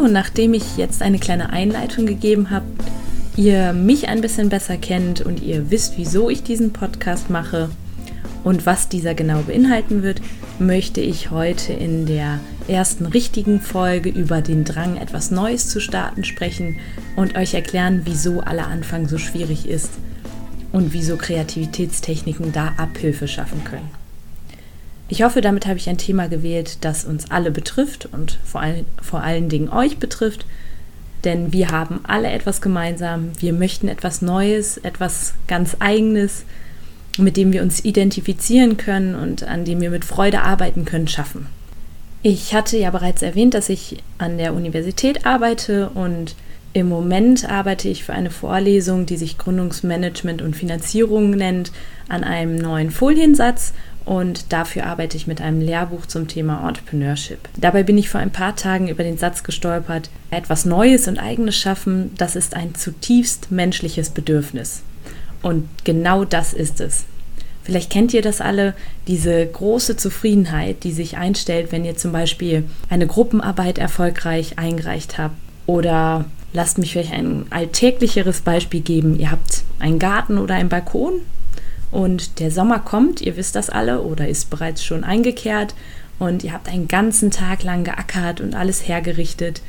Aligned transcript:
So, 0.00 0.06
nachdem 0.06 0.54
ich 0.54 0.78
jetzt 0.78 1.02
eine 1.02 1.18
kleine 1.18 1.50
Einleitung 1.50 2.06
gegeben 2.06 2.48
habe, 2.48 2.64
ihr 3.36 3.74
mich 3.74 4.08
ein 4.08 4.22
bisschen 4.22 4.48
besser 4.48 4.78
kennt 4.78 5.20
und 5.20 5.42
ihr 5.42 5.70
wisst, 5.70 5.98
wieso 5.98 6.30
ich 6.30 6.42
diesen 6.42 6.72
Podcast 6.72 7.28
mache 7.28 7.68
und 8.42 8.64
was 8.64 8.88
dieser 8.88 9.12
genau 9.12 9.42
beinhalten 9.42 10.02
wird, 10.02 10.22
möchte 10.58 11.02
ich 11.02 11.30
heute 11.30 11.74
in 11.74 12.06
der 12.06 12.40
ersten 12.66 13.04
richtigen 13.04 13.60
Folge 13.60 14.08
über 14.08 14.40
den 14.40 14.64
Drang, 14.64 14.96
etwas 14.96 15.30
Neues 15.30 15.68
zu 15.68 15.80
starten, 15.80 16.24
sprechen 16.24 16.78
und 17.16 17.36
euch 17.36 17.52
erklären, 17.52 18.00
wieso 18.04 18.40
aller 18.40 18.68
Anfang 18.68 19.06
so 19.06 19.18
schwierig 19.18 19.68
ist 19.68 19.90
und 20.72 20.94
wieso 20.94 21.18
Kreativitätstechniken 21.18 22.52
da 22.52 22.72
Abhilfe 22.78 23.28
schaffen 23.28 23.64
können. 23.64 23.99
Ich 25.12 25.24
hoffe, 25.24 25.40
damit 25.40 25.66
habe 25.66 25.76
ich 25.76 25.88
ein 25.88 25.98
Thema 25.98 26.28
gewählt, 26.28 26.78
das 26.82 27.04
uns 27.04 27.32
alle 27.32 27.50
betrifft 27.50 28.08
und 28.12 28.38
vor, 28.44 28.60
all, 28.60 28.84
vor 29.02 29.22
allen 29.22 29.48
Dingen 29.48 29.68
euch 29.68 29.98
betrifft. 29.98 30.46
Denn 31.24 31.52
wir 31.52 31.70
haben 31.70 32.00
alle 32.04 32.30
etwas 32.30 32.62
gemeinsam. 32.62 33.32
Wir 33.40 33.52
möchten 33.52 33.88
etwas 33.88 34.22
Neues, 34.22 34.78
etwas 34.78 35.34
ganz 35.48 35.76
Eigenes, 35.80 36.44
mit 37.18 37.36
dem 37.36 37.52
wir 37.52 37.62
uns 37.62 37.84
identifizieren 37.84 38.76
können 38.76 39.16
und 39.16 39.42
an 39.42 39.64
dem 39.64 39.80
wir 39.80 39.90
mit 39.90 40.04
Freude 40.04 40.42
arbeiten 40.42 40.84
können, 40.84 41.08
schaffen. 41.08 41.46
Ich 42.22 42.54
hatte 42.54 42.78
ja 42.78 42.90
bereits 42.90 43.22
erwähnt, 43.22 43.54
dass 43.54 43.68
ich 43.68 44.04
an 44.18 44.38
der 44.38 44.54
Universität 44.54 45.26
arbeite 45.26 45.90
und 45.90 46.36
im 46.72 46.88
Moment 46.88 47.50
arbeite 47.50 47.88
ich 47.88 48.04
für 48.04 48.12
eine 48.12 48.30
Vorlesung, 48.30 49.06
die 49.06 49.16
sich 49.16 49.38
Gründungsmanagement 49.38 50.40
und 50.40 50.54
Finanzierung 50.54 51.30
nennt, 51.30 51.72
an 52.08 52.22
einem 52.22 52.54
neuen 52.54 52.92
Foliensatz 52.92 53.72
und 54.04 54.52
dafür 54.52 54.86
arbeite 54.86 55.16
ich 55.16 55.26
mit 55.26 55.40
einem 55.40 55.60
Lehrbuch 55.60 56.06
zum 56.06 56.28
Thema 56.28 56.66
Entrepreneurship. 56.66 57.38
Dabei 57.56 57.82
bin 57.82 57.98
ich 57.98 58.08
vor 58.08 58.20
ein 58.20 58.32
paar 58.32 58.56
Tagen 58.56 58.88
über 58.88 59.02
den 59.02 59.18
Satz 59.18 59.42
gestolpert, 59.42 60.10
etwas 60.30 60.64
Neues 60.64 61.08
und 61.08 61.18
eigenes 61.18 61.56
schaffen, 61.56 62.12
das 62.16 62.36
ist 62.36 62.54
ein 62.54 62.74
zutiefst 62.74 63.50
menschliches 63.50 64.10
Bedürfnis. 64.10 64.82
Und 65.42 65.68
genau 65.84 66.24
das 66.24 66.52
ist 66.52 66.80
es. 66.80 67.04
Vielleicht 67.62 67.90
kennt 67.90 68.14
ihr 68.14 68.22
das 68.22 68.40
alle, 68.40 68.74
diese 69.06 69.46
große 69.46 69.96
Zufriedenheit, 69.96 70.82
die 70.82 70.92
sich 70.92 71.16
einstellt, 71.16 71.72
wenn 71.72 71.84
ihr 71.84 71.96
zum 71.96 72.12
Beispiel 72.12 72.64
eine 72.88 73.06
Gruppenarbeit 73.06 73.78
erfolgreich 73.78 74.58
eingereicht 74.58 75.18
habt. 75.18 75.36
Oder 75.66 76.24
lasst 76.52 76.78
mich 76.78 76.92
vielleicht 76.92 77.12
ein 77.12 77.46
alltäglicheres 77.50 78.40
Beispiel 78.40 78.80
geben. 78.80 79.18
Ihr 79.20 79.30
habt 79.30 79.62
einen 79.78 79.98
Garten 79.98 80.38
oder 80.38 80.54
einen 80.54 80.68
Balkon 80.68 81.20
und 81.90 82.38
der 82.38 82.50
Sommer 82.50 82.78
kommt, 82.78 83.20
ihr 83.20 83.36
wisst 83.36 83.56
das 83.56 83.70
alle 83.70 84.02
oder 84.02 84.28
ist 84.28 84.50
bereits 84.50 84.84
schon 84.84 85.04
eingekehrt 85.04 85.74
und 86.18 86.44
ihr 86.44 86.52
habt 86.52 86.68
einen 86.68 86.88
ganzen 86.88 87.30
Tag 87.30 87.62
lang 87.62 87.84
geackert 87.84 88.40
und 88.40 88.54
alles 88.54 88.86
hergerichtet. 88.86 89.62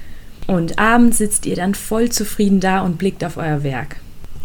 Und 0.47 0.79
abends 0.79 1.17
sitzt 1.17 1.45
ihr 1.45 1.55
dann 1.55 1.75
voll 1.75 2.09
zufrieden 2.09 2.59
da 2.59 2.81
und 2.81 2.97
blickt 2.97 3.23
auf 3.23 3.37
euer 3.37 3.63
Werk. 3.63 3.97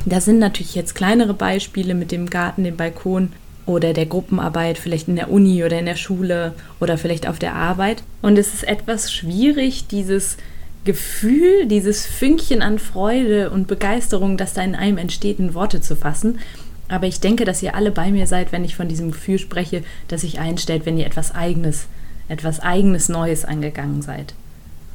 Das 0.05 0.25
sind 0.25 0.39
natürlich 0.39 0.75
jetzt 0.75 0.95
kleinere 0.95 1.35
Beispiele 1.35 1.95
mit 1.95 2.13
dem 2.13 2.31
Garten, 2.31 2.65
dem 2.65 2.77
Balkon 2.77 3.33
oder 3.67 3.93
der 3.93 4.07
Gruppenarbeit, 4.07 4.79
vielleicht 4.79 5.09
in 5.09 5.17
der 5.17 5.31
Uni 5.31 5.65
oder 5.65 5.79
in 5.79 5.87
der 5.87 5.97
Schule 5.97 6.55
oder 6.81 6.97
vielleicht 6.97 7.27
auf 7.27 7.41
der 7.41 7.55
Arbeit. 7.55 8.05
Und 8.23 8.39
es 8.39 8.55
ist 8.55 8.63
etwas 8.69 9.13
schwierig, 9.13 9.89
dieses 9.89 10.37
Gefühl, 10.85 11.67
dieses 11.67 12.07
Fünkchen 12.07 12.63
an 12.63 12.79
Freude 12.79 13.51
und 13.51 13.67
Begeisterung, 13.67 14.37
das 14.37 14.55
da 14.55 14.63
in 14.63 14.77
einem 14.77 14.99
entsteht, 14.99 15.41
in 15.41 15.55
Worte 15.55 15.81
zu 15.81 15.97
fassen. 15.97 16.39
Aber 16.89 17.07
ich 17.07 17.21
denke, 17.21 17.45
dass 17.45 17.63
ihr 17.63 17.75
alle 17.75 17.91
bei 17.91 18.11
mir 18.11 18.27
seid, 18.27 18.53
wenn 18.53 18.65
ich 18.65 18.77
von 18.77 18.89
diesem 18.89 19.11
Gefühl 19.11 19.39
spreche, 19.39 19.83
das 20.09 20.21
sich 20.21 20.39
einstellt, 20.39 20.87
wenn 20.87 20.99
ihr 20.99 21.07
etwas 21.07 21.35
Eigenes, 21.35 21.87
etwas 22.29 22.61
Eigenes 22.61 23.09
Neues 23.09 23.45
angegangen 23.45 24.03
seid. 24.03 24.35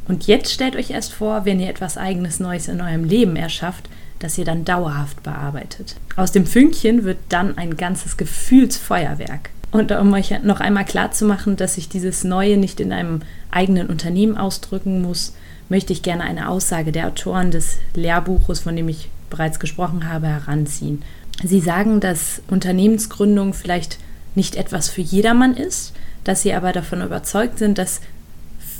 Und 0.08 0.28
jetzt 0.28 0.52
stellt 0.52 0.76
euch 0.76 0.90
erst 0.90 1.14
vor, 1.14 1.46
wenn 1.46 1.60
ihr 1.60 1.70
etwas 1.70 1.98
Eigenes 1.98 2.40
Neues 2.40 2.68
in 2.68 2.82
eurem 2.82 3.04
Leben 3.04 3.36
erschafft, 3.36 3.90
das 4.20 4.38
ihr 4.38 4.46
dann 4.46 4.66
dauerhaft 4.66 5.24
bearbeitet. 5.24 5.96
Aus 6.16 6.32
dem 6.32 6.46
Fünkchen 6.46 7.04
wird 7.04 7.18
dann 7.30 7.58
ein 7.58 7.78
ganzes 7.78 8.18
Gefühlsfeuerwerk. 8.18 9.50
Und 9.72 9.92
um 9.92 10.14
euch 10.14 10.44
noch 10.44 10.60
einmal 10.60 10.86
klarzumachen, 10.86 11.56
dass 11.56 11.78
ich 11.78 11.88
dieses 11.88 12.24
Neue 12.24 12.58
nicht 12.58 12.80
in 12.80 12.92
einem 12.92 13.22
eigenen 13.52 13.88
Unternehmen 13.88 14.38
ausdrücken 14.38 15.02
muss, 15.02 15.34
möchte 15.70 15.94
ich 15.94 16.04
gerne 16.04 16.24
eine 16.24 16.50
Aussage 16.50 16.92
der 16.92 17.08
Autoren 17.08 17.52
des 17.52 17.78
Lehrbuches, 17.96 18.60
von 18.60 18.76
dem 18.76 18.90
ich 18.90 19.10
bereits 19.30 19.60
gesprochen 19.62 20.10
habe, 20.10 20.28
heranziehen. 20.28 21.04
Sie 21.44 21.60
sagen, 21.60 22.00
dass 22.00 22.42
Unternehmensgründung 22.50 23.54
vielleicht 23.54 23.98
nicht 24.36 24.56
etwas 24.56 24.90
für 24.90 25.02
jedermann 25.02 25.56
ist, 25.56 25.94
dass 26.24 26.42
Sie 26.42 26.54
aber 26.54 26.72
davon 26.72 27.02
überzeugt 27.02 27.58
sind, 27.58 27.78
dass 27.78 28.02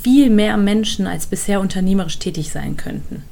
viel 0.02 0.30
mehr 0.30 0.56
Menschen 0.56 1.06
als 1.06 1.26
bisher 1.26 1.60
unternehmerisch 1.60 2.18
tätig 2.18 2.50
sein 2.50 2.76
könnten. 2.76 3.24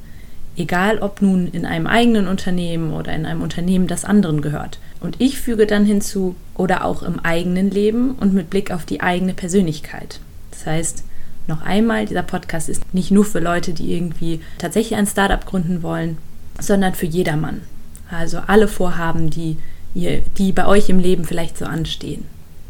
Egal 0.57 0.99
ob 0.99 1.21
nun 1.21 1.47
in 1.47 1.65
einem 1.65 1.87
eigenen 1.87 2.27
Unternehmen 2.27 2.93
oder 2.93 3.13
in 3.13 3.25
einem 3.25 3.41
Unternehmen, 3.41 3.87
das 3.87 4.05
anderen 4.05 4.41
gehört. 4.41 4.79
Und 4.99 5.15
ich 5.19 5.39
füge 5.39 5.65
dann 5.65 5.85
hinzu, 5.85 6.35
oder 6.55 6.85
auch 6.85 7.03
im 7.03 7.19
eigenen 7.19 7.71
Leben 7.71 8.11
und 8.11 8.33
mit 8.33 8.49
Blick 8.49 8.69
auf 8.71 8.85
die 8.85 9.01
eigene 9.01 9.33
Persönlichkeit. 9.33 10.19
Das 10.51 10.65
heißt, 10.65 11.03
noch 11.47 11.61
einmal, 11.61 12.05
dieser 12.05 12.21
Podcast 12.21 12.69
ist 12.69 12.93
nicht 12.93 13.11
nur 13.11 13.25
für 13.25 13.39
Leute, 13.39 13.73
die 13.73 13.93
irgendwie 13.93 14.41
tatsächlich 14.59 14.97
ein 14.97 15.07
Startup 15.07 15.43
gründen 15.43 15.81
wollen, 15.81 16.17
sondern 16.59 16.93
für 16.93 17.07
jedermann. 17.07 17.61
Also 18.11 18.39
alle 18.47 18.67
Vorhaben, 18.67 19.29
die, 19.29 19.57
ihr, 19.93 20.21
die 20.37 20.51
bei 20.51 20.65
euch 20.65 20.89
im 20.89 20.99
Leben 20.99 21.25
vielleicht 21.25 21.57
so 21.57 21.65
anstehen. 21.65 22.25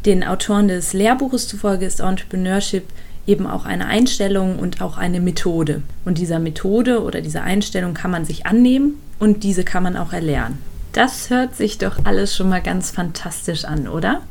Den 0.06 0.24
Autoren 0.24 0.68
des 0.68 0.92
Lehrbuches 0.92 1.48
zufolge 1.48 1.86
ist 1.86 2.00
Entrepreneurship 2.00 2.84
eben 3.26 3.46
auch 3.46 3.64
eine 3.64 3.86
Einstellung 3.86 4.58
und 4.58 4.80
auch 4.80 4.98
eine 4.98 5.20
Methode. 5.20 5.82
Und 6.04 6.18
dieser 6.18 6.38
Methode 6.38 7.02
oder 7.02 7.20
dieser 7.20 7.44
Einstellung 7.44 7.94
kann 7.94 8.10
man 8.10 8.24
sich 8.24 8.46
annehmen 8.46 8.94
und 9.18 9.44
diese 9.44 9.62
kann 9.62 9.82
man 9.82 9.96
auch 9.96 10.12
erlernen. 10.12 10.58
Das 10.92 11.30
hört 11.30 11.54
sich 11.54 11.78
doch 11.78 12.04
alles 12.04 12.36
schon 12.36 12.48
mal 12.48 12.60
ganz 12.60 12.90
fantastisch 12.90 13.64
an, 13.64 13.88
oder? 13.88 14.22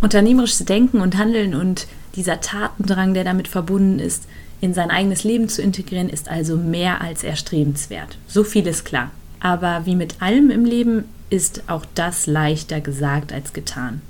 Unternehmerisches 0.00 0.64
Denken 0.64 1.00
und 1.00 1.18
Handeln 1.18 1.54
und 1.54 1.86
dieser 2.14 2.40
Tatendrang, 2.40 3.14
der 3.14 3.24
damit 3.24 3.48
verbunden 3.48 3.98
ist, 3.98 4.24
in 4.60 4.72
sein 4.72 4.90
eigenes 4.90 5.24
Leben 5.24 5.48
zu 5.48 5.60
integrieren, 5.60 6.08
ist 6.08 6.28
also 6.28 6.56
mehr 6.56 7.00
als 7.00 7.24
erstrebenswert. 7.24 8.16
So 8.28 8.44
viel 8.44 8.66
ist 8.66 8.84
klar. 8.84 9.10
Aber 9.44 9.84
wie 9.84 9.94
mit 9.94 10.22
allem 10.22 10.48
im 10.48 10.64
Leben 10.64 11.04
ist 11.28 11.64
auch 11.66 11.84
das 11.94 12.26
leichter 12.26 12.80
gesagt 12.80 13.30
als 13.30 13.52
getan. 13.52 14.00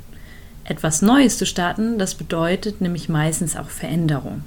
Etwas 0.63 1.03
Neues 1.03 1.39
zu 1.39 1.45
starten, 1.45 1.99
das 1.99 2.15
bedeutet 2.15 2.81
nämlich 2.81 3.09
meistens 3.09 3.57
auch 3.57 3.69
Veränderung. 3.69 4.45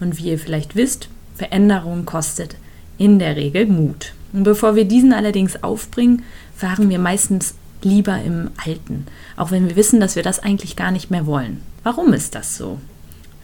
Und 0.00 0.18
wie 0.18 0.30
ihr 0.30 0.38
vielleicht 0.40 0.74
wisst, 0.74 1.08
Veränderung 1.36 2.04
kostet 2.04 2.56
in 2.98 3.20
der 3.20 3.36
Regel 3.36 3.66
Mut. 3.66 4.12
Und 4.32 4.42
bevor 4.42 4.74
wir 4.74 4.86
diesen 4.86 5.12
allerdings 5.12 5.62
aufbringen, 5.62 6.24
fahren 6.56 6.90
wir 6.90 6.98
meistens 6.98 7.54
lieber 7.82 8.20
im 8.20 8.50
Alten, 8.66 9.06
auch 9.36 9.52
wenn 9.52 9.68
wir 9.68 9.76
wissen, 9.76 10.00
dass 10.00 10.16
wir 10.16 10.24
das 10.24 10.40
eigentlich 10.40 10.74
gar 10.74 10.90
nicht 10.90 11.12
mehr 11.12 11.26
wollen. 11.26 11.60
Warum 11.84 12.12
ist 12.12 12.34
das 12.34 12.56
so? 12.56 12.80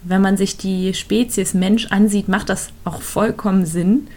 Wenn 0.02 0.22
man 0.22 0.36
sich 0.36 0.56
die 0.56 0.92
Spezies 0.94 1.54
Mensch 1.54 1.86
ansieht, 1.92 2.26
macht 2.26 2.48
das 2.48 2.70
auch 2.84 3.00
vollkommen 3.00 3.64
Sinn, 3.64 4.08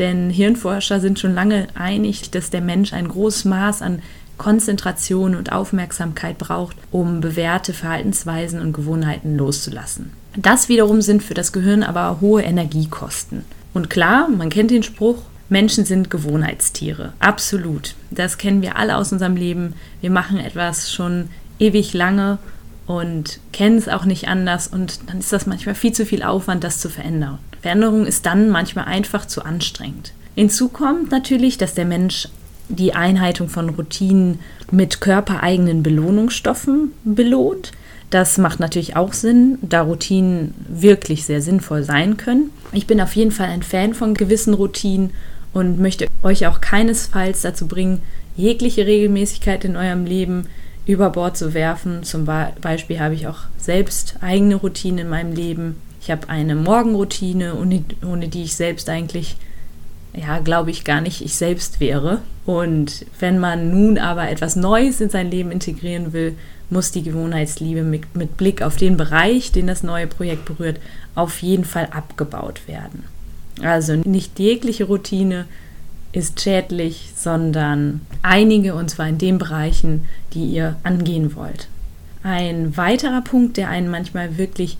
denn 0.00 0.30
Hirnforscher 0.30 0.98
sind 0.98 1.20
schon 1.20 1.34
lange 1.34 1.68
einig, 1.74 2.30
dass 2.30 2.50
der 2.50 2.62
Mensch 2.62 2.92
ein 2.92 3.06
großes 3.06 3.44
Maß 3.44 3.82
an 3.82 4.02
Konzentration 4.38 5.36
und 5.36 5.52
Aufmerksamkeit 5.52 6.38
braucht, 6.38 6.76
um 6.90 7.20
bewährte 7.20 7.74
Verhaltensweisen 7.74 8.58
und 8.60 8.72
Gewohnheiten 8.72 9.36
loszulassen. 9.36 10.12
Das 10.34 10.70
wiederum 10.70 11.02
sind 11.02 11.22
für 11.22 11.34
das 11.34 11.52
Gehirn 11.52 11.82
aber 11.82 12.22
hohe 12.22 12.42
Energiekosten. 12.42 13.44
Und 13.74 13.90
klar, 13.90 14.28
man 14.28 14.48
kennt 14.48 14.70
den 14.70 14.82
Spruch, 14.82 15.22
Menschen 15.50 15.84
sind 15.84 16.10
Gewohnheitstiere. 16.10 17.12
Absolut. 17.18 17.94
Das 18.10 18.38
kennen 18.38 18.62
wir 18.62 18.76
alle 18.76 18.96
aus 18.96 19.12
unserem 19.12 19.36
Leben. 19.36 19.74
Wir 20.00 20.10
machen 20.10 20.38
etwas 20.38 20.90
schon 20.90 21.28
ewig 21.58 21.92
lange 21.92 22.38
und 22.86 23.40
kennen 23.52 23.76
es 23.76 23.88
auch 23.88 24.06
nicht 24.06 24.28
anders 24.28 24.68
und 24.68 25.00
dann 25.08 25.18
ist 25.18 25.32
das 25.32 25.46
manchmal 25.46 25.74
viel 25.74 25.92
zu 25.92 26.06
viel 26.06 26.22
Aufwand, 26.22 26.64
das 26.64 26.80
zu 26.80 26.88
verändern. 26.88 27.38
Veränderung 27.62 28.06
ist 28.06 28.26
dann 28.26 28.50
manchmal 28.50 28.86
einfach 28.86 29.26
zu 29.26 29.44
anstrengend. 29.44 30.12
Hinzu 30.34 30.68
kommt 30.68 31.10
natürlich, 31.10 31.58
dass 31.58 31.74
der 31.74 31.84
Mensch 31.84 32.28
die 32.68 32.94
Einhaltung 32.94 33.48
von 33.48 33.68
Routinen 33.70 34.38
mit 34.70 35.00
körpereigenen 35.00 35.82
Belohnungsstoffen 35.82 36.92
belohnt. 37.04 37.72
Das 38.10 38.38
macht 38.38 38.60
natürlich 38.60 38.96
auch 38.96 39.12
Sinn, 39.12 39.58
da 39.62 39.82
Routinen 39.82 40.54
wirklich 40.68 41.24
sehr 41.24 41.42
sinnvoll 41.42 41.84
sein 41.84 42.16
können. 42.16 42.50
Ich 42.72 42.86
bin 42.86 43.00
auf 43.00 43.14
jeden 43.14 43.30
Fall 43.30 43.48
ein 43.48 43.62
Fan 43.62 43.94
von 43.94 44.14
gewissen 44.14 44.54
Routinen 44.54 45.10
und 45.52 45.80
möchte 45.80 46.06
euch 46.22 46.46
auch 46.46 46.60
keinesfalls 46.60 47.42
dazu 47.42 47.66
bringen, 47.66 48.02
jegliche 48.36 48.86
Regelmäßigkeit 48.86 49.64
in 49.64 49.76
eurem 49.76 50.06
Leben 50.06 50.46
über 50.86 51.10
Bord 51.10 51.36
zu 51.36 51.54
werfen. 51.54 52.02
Zum 52.02 52.24
Beispiel 52.24 52.98
habe 52.98 53.14
ich 53.14 53.26
auch 53.26 53.42
selbst 53.58 54.16
eigene 54.20 54.56
Routinen 54.56 54.98
in 54.98 55.08
meinem 55.08 55.32
Leben. 55.32 55.76
Ich 56.00 56.10
habe 56.10 56.28
eine 56.28 56.54
Morgenroutine, 56.54 57.54
ohne, 57.54 57.84
ohne 58.04 58.28
die 58.28 58.44
ich 58.44 58.54
selbst 58.54 58.88
eigentlich, 58.88 59.36
ja, 60.14 60.38
glaube 60.38 60.70
ich, 60.70 60.84
gar 60.84 61.00
nicht 61.00 61.20
ich 61.20 61.34
selbst 61.34 61.80
wäre. 61.80 62.22
Und 62.46 63.04
wenn 63.18 63.38
man 63.38 63.70
nun 63.70 63.98
aber 63.98 64.30
etwas 64.30 64.56
Neues 64.56 65.00
in 65.00 65.10
sein 65.10 65.30
Leben 65.30 65.50
integrieren 65.50 66.12
will, 66.12 66.36
muss 66.70 66.92
die 66.92 67.02
Gewohnheitsliebe 67.02 67.82
mit, 67.82 68.16
mit 68.16 68.36
Blick 68.36 68.62
auf 68.62 68.76
den 68.76 68.96
Bereich, 68.96 69.52
den 69.52 69.66
das 69.66 69.82
neue 69.82 70.06
Projekt 70.06 70.44
berührt, 70.44 70.78
auf 71.14 71.42
jeden 71.42 71.64
Fall 71.64 71.88
abgebaut 71.90 72.66
werden. 72.66 73.04
Also 73.62 73.94
nicht 73.96 74.38
jegliche 74.38 74.84
Routine 74.84 75.46
ist 76.12 76.40
schädlich, 76.40 77.10
sondern 77.14 78.00
einige, 78.22 78.74
und 78.74 78.88
zwar 78.88 79.08
in 79.08 79.18
den 79.18 79.38
Bereichen, 79.38 80.06
die 80.32 80.46
ihr 80.46 80.76
angehen 80.82 81.36
wollt. 81.36 81.68
Ein 82.22 82.76
weiterer 82.76 83.20
Punkt, 83.20 83.56
der 83.56 83.68
einen 83.68 83.90
manchmal 83.90 84.38
wirklich 84.38 84.78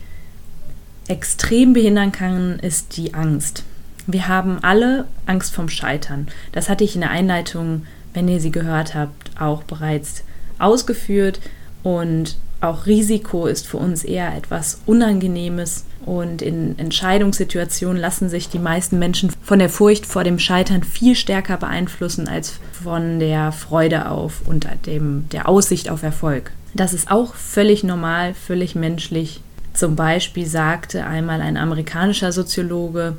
extrem 1.10 1.72
behindern 1.72 2.12
kann, 2.12 2.58
ist 2.60 2.96
die 2.96 3.14
Angst. 3.14 3.64
Wir 4.06 4.28
haben 4.28 4.58
alle 4.62 5.06
Angst 5.26 5.52
vom 5.52 5.68
Scheitern. 5.68 6.28
Das 6.52 6.68
hatte 6.68 6.84
ich 6.84 6.94
in 6.94 7.00
der 7.02 7.10
Einleitung, 7.10 7.86
wenn 8.14 8.28
ihr 8.28 8.40
sie 8.40 8.50
gehört 8.50 8.94
habt, 8.94 9.30
auch 9.38 9.62
bereits 9.64 10.22
ausgeführt. 10.58 11.40
Und 11.82 12.36
auch 12.60 12.86
Risiko 12.86 13.46
ist 13.46 13.66
für 13.66 13.76
uns 13.76 14.04
eher 14.04 14.34
etwas 14.36 14.80
Unangenehmes. 14.86 15.84
Und 16.06 16.42
in 16.42 16.78
Entscheidungssituationen 16.78 18.00
lassen 18.00 18.28
sich 18.28 18.48
die 18.48 18.58
meisten 18.58 18.98
Menschen 18.98 19.30
von 19.42 19.58
der 19.58 19.68
Furcht 19.68 20.06
vor 20.06 20.24
dem 20.24 20.38
Scheitern 20.38 20.82
viel 20.82 21.14
stärker 21.14 21.56
beeinflussen 21.56 22.26
als 22.26 22.54
von 22.82 23.18
der 23.18 23.52
Freude 23.52 24.08
auf 24.08 24.42
und 24.46 24.66
dem, 24.86 25.26
der 25.30 25.48
Aussicht 25.48 25.90
auf 25.90 26.02
Erfolg. 26.02 26.52
Das 26.72 26.94
ist 26.94 27.10
auch 27.10 27.34
völlig 27.34 27.84
normal, 27.84 28.34
völlig 28.34 28.74
menschlich. 28.74 29.42
Zum 29.72 29.96
Beispiel 29.96 30.46
sagte 30.46 31.06
einmal 31.06 31.40
ein 31.40 31.56
amerikanischer 31.56 32.32
Soziologe, 32.32 33.16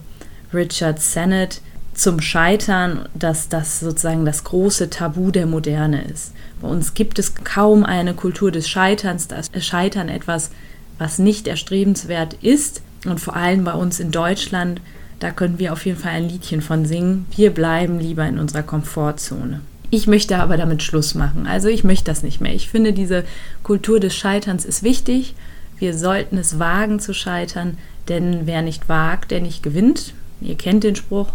Richard 0.53 1.01
Sennett, 1.01 1.61
zum 1.93 2.21
Scheitern, 2.21 3.09
dass 3.13 3.49
das 3.49 3.79
sozusagen 3.79 4.25
das 4.25 4.43
große 4.43 4.89
Tabu 4.89 5.31
der 5.31 5.45
Moderne 5.45 6.03
ist. 6.03 6.33
Bei 6.61 6.67
uns 6.67 6.93
gibt 6.93 7.19
es 7.19 7.35
kaum 7.35 7.83
eine 7.83 8.13
Kultur 8.13 8.51
des 8.51 8.69
Scheiterns, 8.69 9.27
das 9.27 9.49
Scheitern 9.59 10.09
etwas, 10.09 10.51
was 10.97 11.19
nicht 11.19 11.47
erstrebenswert 11.47 12.35
ist. 12.41 12.81
Und 13.05 13.19
vor 13.19 13.35
allem 13.35 13.63
bei 13.63 13.73
uns 13.73 13.99
in 13.99 14.11
Deutschland, 14.11 14.79
da 15.19 15.31
können 15.31 15.59
wir 15.59 15.73
auf 15.73 15.85
jeden 15.85 15.97
Fall 15.97 16.11
ein 16.11 16.29
Liedchen 16.29 16.61
von 16.61 16.85
singen. 16.85 17.25
Wir 17.35 17.51
bleiben 17.51 17.99
lieber 17.99 18.25
in 18.25 18.39
unserer 18.39 18.63
Komfortzone. 18.63 19.61
Ich 19.89 20.07
möchte 20.07 20.37
aber 20.37 20.55
damit 20.55 20.83
Schluss 20.83 21.15
machen. 21.15 21.47
Also 21.47 21.67
ich 21.67 21.83
möchte 21.83 22.05
das 22.05 22.23
nicht 22.23 22.39
mehr. 22.39 22.53
Ich 22.53 22.69
finde, 22.69 22.93
diese 22.93 23.25
Kultur 23.63 23.99
des 23.99 24.15
Scheiterns 24.15 24.63
ist 24.63 24.83
wichtig. 24.83 25.35
Wir 25.81 25.97
sollten 25.97 26.37
es 26.37 26.59
wagen 26.59 26.99
zu 26.99 27.11
scheitern, 27.11 27.79
denn 28.07 28.41
wer 28.45 28.61
nicht 28.61 28.87
wagt, 28.87 29.31
der 29.31 29.41
nicht 29.41 29.63
gewinnt. 29.63 30.13
Ihr 30.39 30.55
kennt 30.55 30.83
den 30.83 30.95
Spruch. 30.95 31.29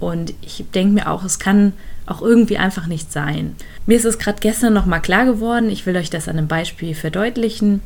Und 0.00 0.34
ich 0.42 0.64
denke 0.74 0.92
mir 0.92 1.08
auch, 1.08 1.22
es 1.22 1.38
kann 1.38 1.72
auch 2.04 2.20
irgendwie 2.20 2.58
einfach 2.58 2.88
nicht 2.88 3.12
sein. 3.12 3.54
Mir 3.86 3.96
ist 3.96 4.04
es 4.04 4.18
gerade 4.18 4.40
gestern 4.40 4.72
nochmal 4.72 5.00
klar 5.00 5.24
geworden, 5.24 5.70
ich 5.70 5.86
will 5.86 5.96
euch 5.96 6.10
das 6.10 6.26
an 6.26 6.36
einem 6.36 6.48
Beispiel 6.48 6.96
verdeutlichen. 6.96 7.80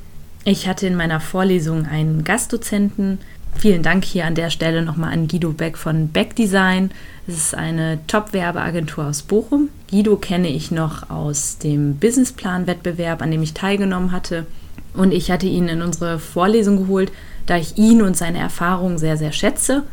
Ich 0.45 0.67
hatte 0.67 0.87
in 0.87 0.97
meiner 0.97 1.21
Vorlesung 1.21 1.85
einen 1.85 2.25
Gastdozenten. 2.25 3.19
Vielen 3.57 3.83
Dank 3.83 4.03
hier 4.03 4.25
an 4.25 4.35
der 4.35 4.49
Stelle 4.49 4.81
nochmal 4.81 5.13
an 5.13 5.29
Guido 5.29 5.53
Beck 5.53 5.77
von 5.77 6.09
Beck 6.09 6.35
Design. 6.35 6.93
Es 7.27 7.37
ist 7.37 7.55
eine 7.55 7.99
Top-Werbeagentur 8.07 9.05
aus 9.05 9.21
Bochum. 9.21 9.69
Guido 9.91 10.17
kenne 10.17 10.49
ich 10.49 10.71
noch 10.71 11.11
aus 11.11 11.59
dem 11.59 11.97
Businessplan-Wettbewerb, 11.97 13.21
an 13.21 13.31
dem 13.31 13.43
ich 13.43 13.53
teilgenommen 13.53 14.13
hatte. 14.13 14.47
Und 14.95 15.13
ich 15.13 15.31
hatte 15.31 15.47
ihn 15.47 15.69
in 15.69 15.83
unsere 15.83 16.19
Vorlesung 16.19 16.77
geholt, 16.77 17.13
da 17.47 17.57
ich 17.57 17.79
ihn 17.79 18.03
und 18.03 18.17
seine 18.17 18.39
Erfahrungen 18.39 18.99
sehr, 18.99 19.17
sehr 19.17 19.33
schätze 19.33 19.85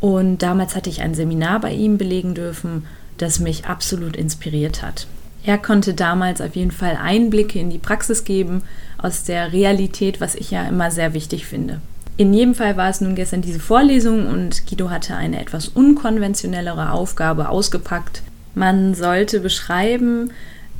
und 0.00 0.38
damals 0.38 0.76
hatte 0.76 0.90
ich 0.90 1.02
ein 1.02 1.14
Seminar 1.14 1.60
bei 1.60 1.72
ihm 1.72 1.98
belegen 1.98 2.34
dürfen, 2.34 2.86
das 3.16 3.40
mich 3.40 3.66
absolut 3.66 4.16
inspiriert 4.16 4.82
hat. 4.82 5.06
Er 5.44 5.58
konnte 5.58 5.94
damals 5.94 6.40
auf 6.40 6.56
jeden 6.56 6.70
Fall 6.70 6.98
Einblicke 7.00 7.58
in 7.58 7.70
die 7.70 7.78
Praxis 7.78 8.24
geben 8.24 8.62
aus 8.98 9.24
der 9.24 9.52
Realität, 9.52 10.20
was 10.20 10.34
ich 10.34 10.50
ja 10.50 10.66
immer 10.68 10.90
sehr 10.90 11.14
wichtig 11.14 11.46
finde. 11.46 11.80
In 12.16 12.34
jedem 12.34 12.54
Fall 12.54 12.76
war 12.76 12.90
es 12.90 13.00
nun 13.00 13.14
gestern 13.14 13.42
diese 13.42 13.60
Vorlesung 13.60 14.26
und 14.26 14.66
Guido 14.66 14.90
hatte 14.90 15.14
eine 15.14 15.40
etwas 15.40 15.68
unkonventionellere 15.68 16.90
Aufgabe 16.92 17.48
ausgepackt. 17.48 18.22
Man 18.54 18.94
sollte 18.94 19.40
beschreiben, 19.40 20.32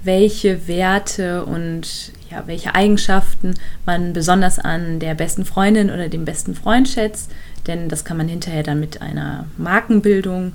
welche 0.03 0.67
Werte 0.67 1.45
und 1.45 2.13
ja, 2.31 2.47
welche 2.47 2.75
Eigenschaften 2.75 3.55
man 3.87 4.13
besonders 4.13 4.59
an 4.59 4.99
der 4.99 5.15
besten 5.15 5.45
Freundin 5.45 5.91
oder 5.91 6.09
dem 6.09 6.25
besten 6.25 6.55
Freund 6.55 6.89
schätzt, 6.89 7.31
denn 7.67 7.89
das 7.89 8.05
kann 8.05 8.17
man 8.17 8.29
hinterher 8.29 8.63
dann 8.63 8.81
mit 8.81 9.01
einer 9.01 9.47
Markenbildung 9.57 10.53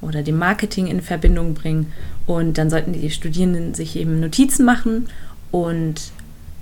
oder 0.00 0.22
dem 0.22 0.36
Marketing 0.36 0.86
in 0.86 1.00
Verbindung 1.00 1.54
bringen. 1.54 1.92
Und 2.26 2.58
dann 2.58 2.70
sollten 2.70 2.92
die 2.92 3.10
Studierenden 3.10 3.74
sich 3.74 3.96
eben 3.96 4.20
Notizen 4.20 4.64
machen. 4.64 5.08
Und 5.50 6.12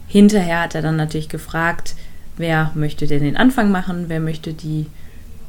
hinterher 0.07 0.63
hat 0.63 0.75
er 0.75 0.83
dann 0.83 0.97
natürlich 0.97 1.29
gefragt, 1.29 1.95
wer 2.37 2.71
möchte 2.75 3.07
denn 3.07 3.23
den 3.23 3.37
Anfang 3.37 3.71
machen, 3.71 4.05
wer 4.09 4.21
möchte 4.21 4.53
die, 4.53 4.87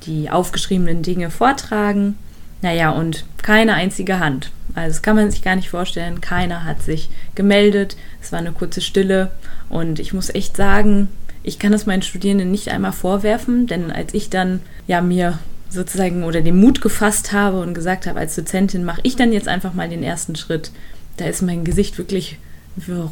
die 0.03 0.30
aufgeschriebenen 0.30 1.03
Dinge 1.03 1.30
vortragen. 1.30 2.18
Naja, 2.62 2.92
und 2.92 3.25
keine 3.42 3.74
einzige 3.74 4.19
Hand. 4.19 4.51
Also 4.76 4.90
das 4.90 5.02
kann 5.02 5.16
man 5.16 5.32
sich 5.32 5.42
gar 5.42 5.56
nicht 5.56 5.70
vorstellen. 5.70 6.22
Keiner 6.22 6.64
hat 6.64 6.82
sich 6.82 7.10
gemeldet. 7.36 7.98
Es 8.22 8.32
war 8.32 8.40
eine 8.40 8.52
kurze 8.52 8.82
Stille. 8.82 9.32
Und 9.70 10.00
ich 10.00 10.14
muss 10.14 10.34
echt 10.34 10.56
sagen, 10.56 11.10
ich 11.44 11.60
kann 11.60 11.74
es 11.74 11.86
meinen 11.86 12.02
Studierenden 12.02 12.52
nicht 12.52 12.70
einmal 12.70 12.92
vorwerfen, 12.92 13.68
denn 13.68 13.92
als 13.92 14.14
ich 14.14 14.30
dann 14.30 14.62
ja 14.88 15.02
mir 15.02 15.40
sozusagen 15.70 16.24
oder 16.24 16.42
den 16.42 16.60
Mut 16.60 16.82
gefasst 16.82 17.32
habe 17.32 17.62
und 17.62 17.74
gesagt 17.74 18.06
habe, 18.06 18.20
als 18.20 18.36
Dozentin 18.36 18.84
mache 18.84 19.02
ich 19.04 19.16
dann 19.16 19.32
jetzt 19.32 19.48
einfach 19.48 19.74
mal 19.74 19.90
den 19.90 20.04
ersten 20.04 20.36
Schritt, 20.36 20.72
da 21.18 21.26
ist 21.26 21.42
mein 21.42 21.64
Gesicht 21.64 21.98
wirklich 21.98 22.38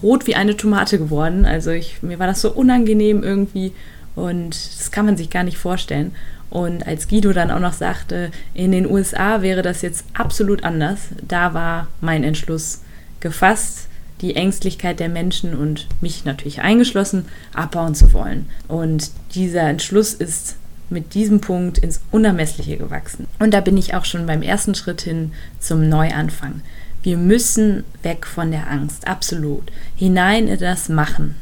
rot 0.03 0.27
wie 0.27 0.35
eine 0.35 0.57
Tomate 0.57 0.97
geworden. 0.97 1.45
Also 1.45 1.71
ich, 1.71 2.01
mir 2.01 2.19
war 2.19 2.27
das 2.27 2.41
so 2.41 2.51
unangenehm 2.51 3.23
irgendwie 3.23 3.73
und 4.15 4.49
das 4.49 4.91
kann 4.91 5.05
man 5.05 5.17
sich 5.17 5.29
gar 5.29 5.43
nicht 5.43 5.57
vorstellen. 5.57 6.13
Und 6.49 6.87
als 6.87 7.07
Guido 7.07 7.31
dann 7.33 7.51
auch 7.51 7.59
noch 7.59 7.73
sagte, 7.73 8.31
in 8.53 8.71
den 8.71 8.89
USA 8.89 9.41
wäre 9.41 9.61
das 9.61 9.81
jetzt 9.81 10.05
absolut 10.13 10.63
anders, 10.63 10.99
da 11.27 11.53
war 11.53 11.87
mein 12.01 12.23
Entschluss 12.23 12.81
gefasst 13.19 13.89
die 14.21 14.35
Ängstlichkeit 14.35 14.99
der 14.99 15.09
Menschen 15.09 15.55
und 15.55 15.87
mich 16.01 16.25
natürlich 16.25 16.61
eingeschlossen, 16.61 17.25
abbauen 17.53 17.95
zu 17.95 18.11
wollen. 18.13 18.49
Und 18.67 19.11
dieser 19.33 19.61
Entschluss 19.61 20.13
ist 20.13 20.55
mit 20.89 21.13
diesem 21.13 21.39
Punkt 21.39 21.77
ins 21.77 22.01
Unermessliche 22.11 22.77
gewachsen. 22.77 23.27
Und 23.39 23.53
da 23.53 23.61
bin 23.61 23.77
ich 23.77 23.93
auch 23.93 24.05
schon 24.05 24.25
beim 24.25 24.41
ersten 24.41 24.75
Schritt 24.75 25.01
hin 25.01 25.31
zum 25.59 25.87
Neuanfang. 25.87 26.61
Wir 27.03 27.17
müssen 27.17 27.83
weg 28.03 28.25
von 28.25 28.51
der 28.51 28.69
Angst, 28.69 29.07
absolut. 29.07 29.71
Hinein 29.95 30.47
in 30.47 30.59
das 30.59 30.89
Machen. 30.89 31.35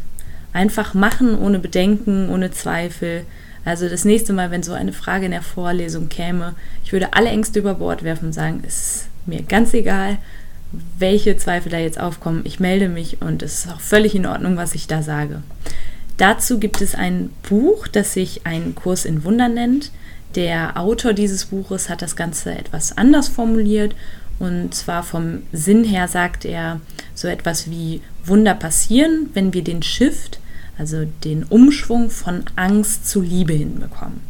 Einfach 0.54 0.94
machen, 0.94 1.38
ohne 1.38 1.60
Bedenken, 1.60 2.30
ohne 2.30 2.52
Zweifel. 2.52 3.26
Also 3.68 3.90
das 3.90 4.06
nächste 4.06 4.32
Mal, 4.32 4.50
wenn 4.50 4.64
so 4.64 4.72
eine 4.72 4.94
Frage 4.94 5.26
in 5.26 5.32
der 5.32 5.42
Vorlesung 5.42 6.08
käme, 6.08 6.56
ich 6.86 6.94
würde 6.94 7.12
alle 7.12 7.30
Ängste 7.30 7.60
über 7.60 7.74
Bord 7.74 8.02
werfen 8.02 8.28
und 8.28 8.32
sagen, 8.32 8.64
es 8.66 8.78
ist 8.78 9.10
mir 9.26 9.42
ganz 9.42 9.74
egal, 9.74 10.20
welche 10.98 11.36
Zweifel 11.36 11.70
da 11.70 11.78
jetzt 11.78 12.00
aufkommen. 12.00 12.44
Ich 12.46 12.62
melde 12.62 12.88
mich 12.88 13.22
und 13.22 13.44
es 13.44 13.66
ist 13.66 13.72
auch 13.74 13.82
völlig 13.82 14.16
in 14.16 14.26
Ordnung, 14.26 14.56
was 14.56 14.74
ich 14.74 14.88
da 14.88 15.02
sage. 15.02 15.44
Dazu 16.16 16.60
gibt 16.60 16.80
es 16.80 16.96
ein 16.96 17.30
Buch, 17.50 17.90
das 17.90 18.14
sich 18.14 18.46
ein 18.46 18.74
Kurs 18.74 19.04
in 19.04 19.26
Wunder 19.26 19.50
nennt. 19.50 19.92
Der 20.36 20.80
Autor 20.80 21.12
dieses 21.12 21.48
Buches 21.48 21.90
hat 21.90 22.02
das 22.02 22.16
Ganze 22.16 22.58
etwas 22.58 22.98
anders 22.98 23.28
formuliert 23.28 23.96
und 24.40 24.76
zwar 24.76 25.04
vom 25.04 25.42
Sinn 25.52 25.84
her 25.84 26.08
sagt 26.08 26.46
er 26.46 26.80
so 27.14 27.28
etwas 27.28 27.70
wie 27.70 28.02
Wunder 28.24 28.54
passieren, 28.54 29.30
wenn 29.34 29.54
wir 29.54 29.66
den 29.66 29.84
Shift, 29.84 30.40
also 30.78 31.06
den 31.24 31.44
Umschwung 31.44 32.10
von 32.10 32.44
Angst 32.56 33.08
zu 33.10 33.22
Liebe 33.22 33.54
hinbekommen. 33.54 34.22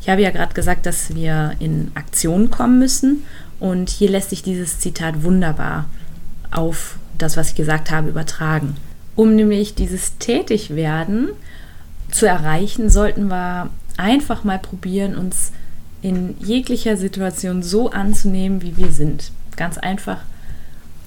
Ich 0.00 0.08
habe 0.08 0.22
ja 0.22 0.30
gerade 0.30 0.54
gesagt, 0.54 0.86
dass 0.86 1.14
wir 1.14 1.52
in 1.60 1.90
Aktion 1.94 2.50
kommen 2.50 2.78
müssen 2.78 3.24
und 3.60 3.88
hier 3.88 4.10
lässt 4.10 4.30
sich 4.30 4.42
dieses 4.42 4.78
Zitat 4.78 5.22
wunderbar 5.22 5.86
auf 6.50 6.98
das, 7.16 7.36
was 7.36 7.50
ich 7.50 7.54
gesagt 7.54 7.90
habe, 7.90 8.10
übertragen. 8.10 8.76
Um 9.16 9.34
nämlich 9.36 9.74
dieses 9.74 10.18
Tätigwerden 10.18 11.28
zu 12.10 12.26
erreichen, 12.26 12.90
sollten 12.90 13.28
wir 13.28 13.70
einfach 13.96 14.44
mal 14.44 14.58
probieren, 14.58 15.16
uns 15.16 15.52
in 16.02 16.36
jeglicher 16.40 16.96
Situation 16.96 17.62
so 17.62 17.90
anzunehmen, 17.90 18.60
wie 18.60 18.76
wir 18.76 18.90
sind. 18.90 19.32
Ganz 19.56 19.78
einfach 19.78 20.18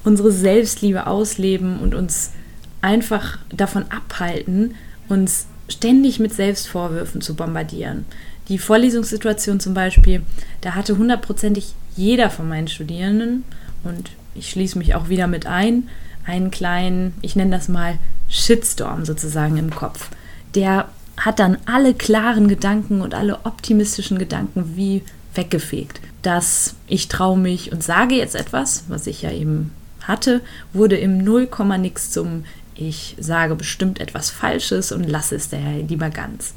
unsere 0.04 0.32
Selbstliebe 0.32 1.06
ausleben 1.06 1.80
und 1.80 1.94
uns 1.94 2.32
einfach 2.82 3.38
davon 3.50 3.86
abhalten, 3.90 4.76
uns 5.10 5.48
ständig 5.70 6.20
mit 6.20 6.34
Selbstvorwürfen 6.34 7.22
zu 7.22 7.36
bombardieren. 7.36 8.06
Die 8.48 8.58
Vorlesungssituation 8.58 9.60
zum 9.60 9.74
Beispiel, 9.74 10.22
da 10.62 10.76
hatte 10.76 10.98
hundertprozentig 10.98 11.74
jeder 11.96 12.30
von 12.30 12.48
meinen 12.48 12.68
Studierenden, 12.68 13.44
und 13.84 14.12
ich 14.36 14.50
schließe 14.50 14.78
mich 14.78 14.96
auch 14.96 15.10
wieder 15.10 15.28
mit 15.28 15.46
ein, 15.46 15.90
einen 16.26 16.52
kleinen, 16.52 17.14
ich 17.22 17.36
nenne 17.36 17.52
das 17.52 17.68
mal 17.70 17.98
Shitstorm 18.30 19.06
sozusagen 19.06 19.58
im 19.58 19.70
Kopf. 19.70 20.10
Der 20.56 20.90
hat 21.18 21.40
dann 21.40 21.58
alle 21.66 21.94
klaren 21.94 22.48
Gedanken 22.48 23.02
und 23.02 23.14
alle 23.14 23.46
optimistischen 23.46 24.20
Gedanken 24.20 24.76
wie 24.76 25.04
weggefegt. 25.34 26.02
Dass 26.22 26.76
ich 26.88 27.08
traue 27.08 27.38
mich 27.38 27.72
und 27.72 27.84
sage 27.84 28.16
jetzt 28.16 28.36
etwas, 28.36 28.84
was 28.88 29.08
ich 29.08 29.22
ja 29.22 29.32
eben 29.32 29.72
hatte, 30.02 30.42
wurde 30.74 30.98
im 30.98 31.18
Nullkomma 31.18 31.78
nix 31.78 32.12
zum 32.12 32.44
ich 32.78 33.16
sage 33.20 33.56
bestimmt 33.56 34.00
etwas 34.00 34.30
Falsches 34.30 34.92
und 34.92 35.10
lasse 35.10 35.36
es 35.36 35.50
daher 35.50 35.82
lieber 35.84 36.10
ganz. 36.10 36.54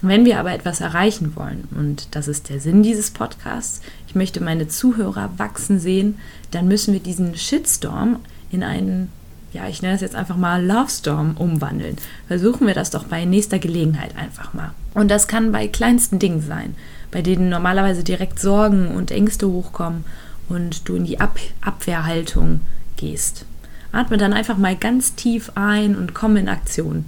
Wenn 0.00 0.24
wir 0.24 0.38
aber 0.38 0.52
etwas 0.52 0.80
erreichen 0.80 1.34
wollen, 1.34 1.66
und 1.76 2.14
das 2.14 2.28
ist 2.28 2.50
der 2.50 2.60
Sinn 2.60 2.84
dieses 2.84 3.10
Podcasts, 3.10 3.80
ich 4.06 4.14
möchte 4.14 4.40
meine 4.40 4.68
Zuhörer 4.68 5.30
wachsen 5.38 5.80
sehen, 5.80 6.18
dann 6.52 6.68
müssen 6.68 6.92
wir 6.92 7.00
diesen 7.00 7.36
Shitstorm 7.36 8.20
in 8.52 8.62
einen, 8.62 9.10
ja, 9.52 9.66
ich 9.68 9.82
nenne 9.82 9.94
das 9.94 10.02
jetzt 10.02 10.14
einfach 10.14 10.36
mal 10.36 10.64
Love 10.64 10.90
Storm 10.90 11.36
umwandeln. 11.36 11.96
Versuchen 12.28 12.68
wir 12.68 12.74
das 12.74 12.90
doch 12.90 13.04
bei 13.04 13.24
nächster 13.24 13.58
Gelegenheit 13.58 14.16
einfach 14.16 14.54
mal. 14.54 14.70
Und 14.94 15.10
das 15.10 15.26
kann 15.26 15.50
bei 15.50 15.66
kleinsten 15.66 16.20
Dingen 16.20 16.42
sein, 16.42 16.76
bei 17.10 17.20
denen 17.20 17.48
normalerweise 17.48 18.04
direkt 18.04 18.38
Sorgen 18.38 18.88
und 18.88 19.10
Ängste 19.10 19.48
hochkommen 19.48 20.04
und 20.48 20.88
du 20.88 20.94
in 20.94 21.06
die 21.06 21.18
Ab 21.18 21.40
Abwehrhaltung 21.60 22.60
gehst. 22.96 23.46
Atme 23.92 24.16
dann 24.18 24.32
einfach 24.32 24.58
mal 24.58 24.76
ganz 24.76 25.14
tief 25.14 25.52
ein 25.54 25.96
und 25.96 26.14
komm 26.14 26.36
in 26.36 26.48
Aktion. 26.48 27.04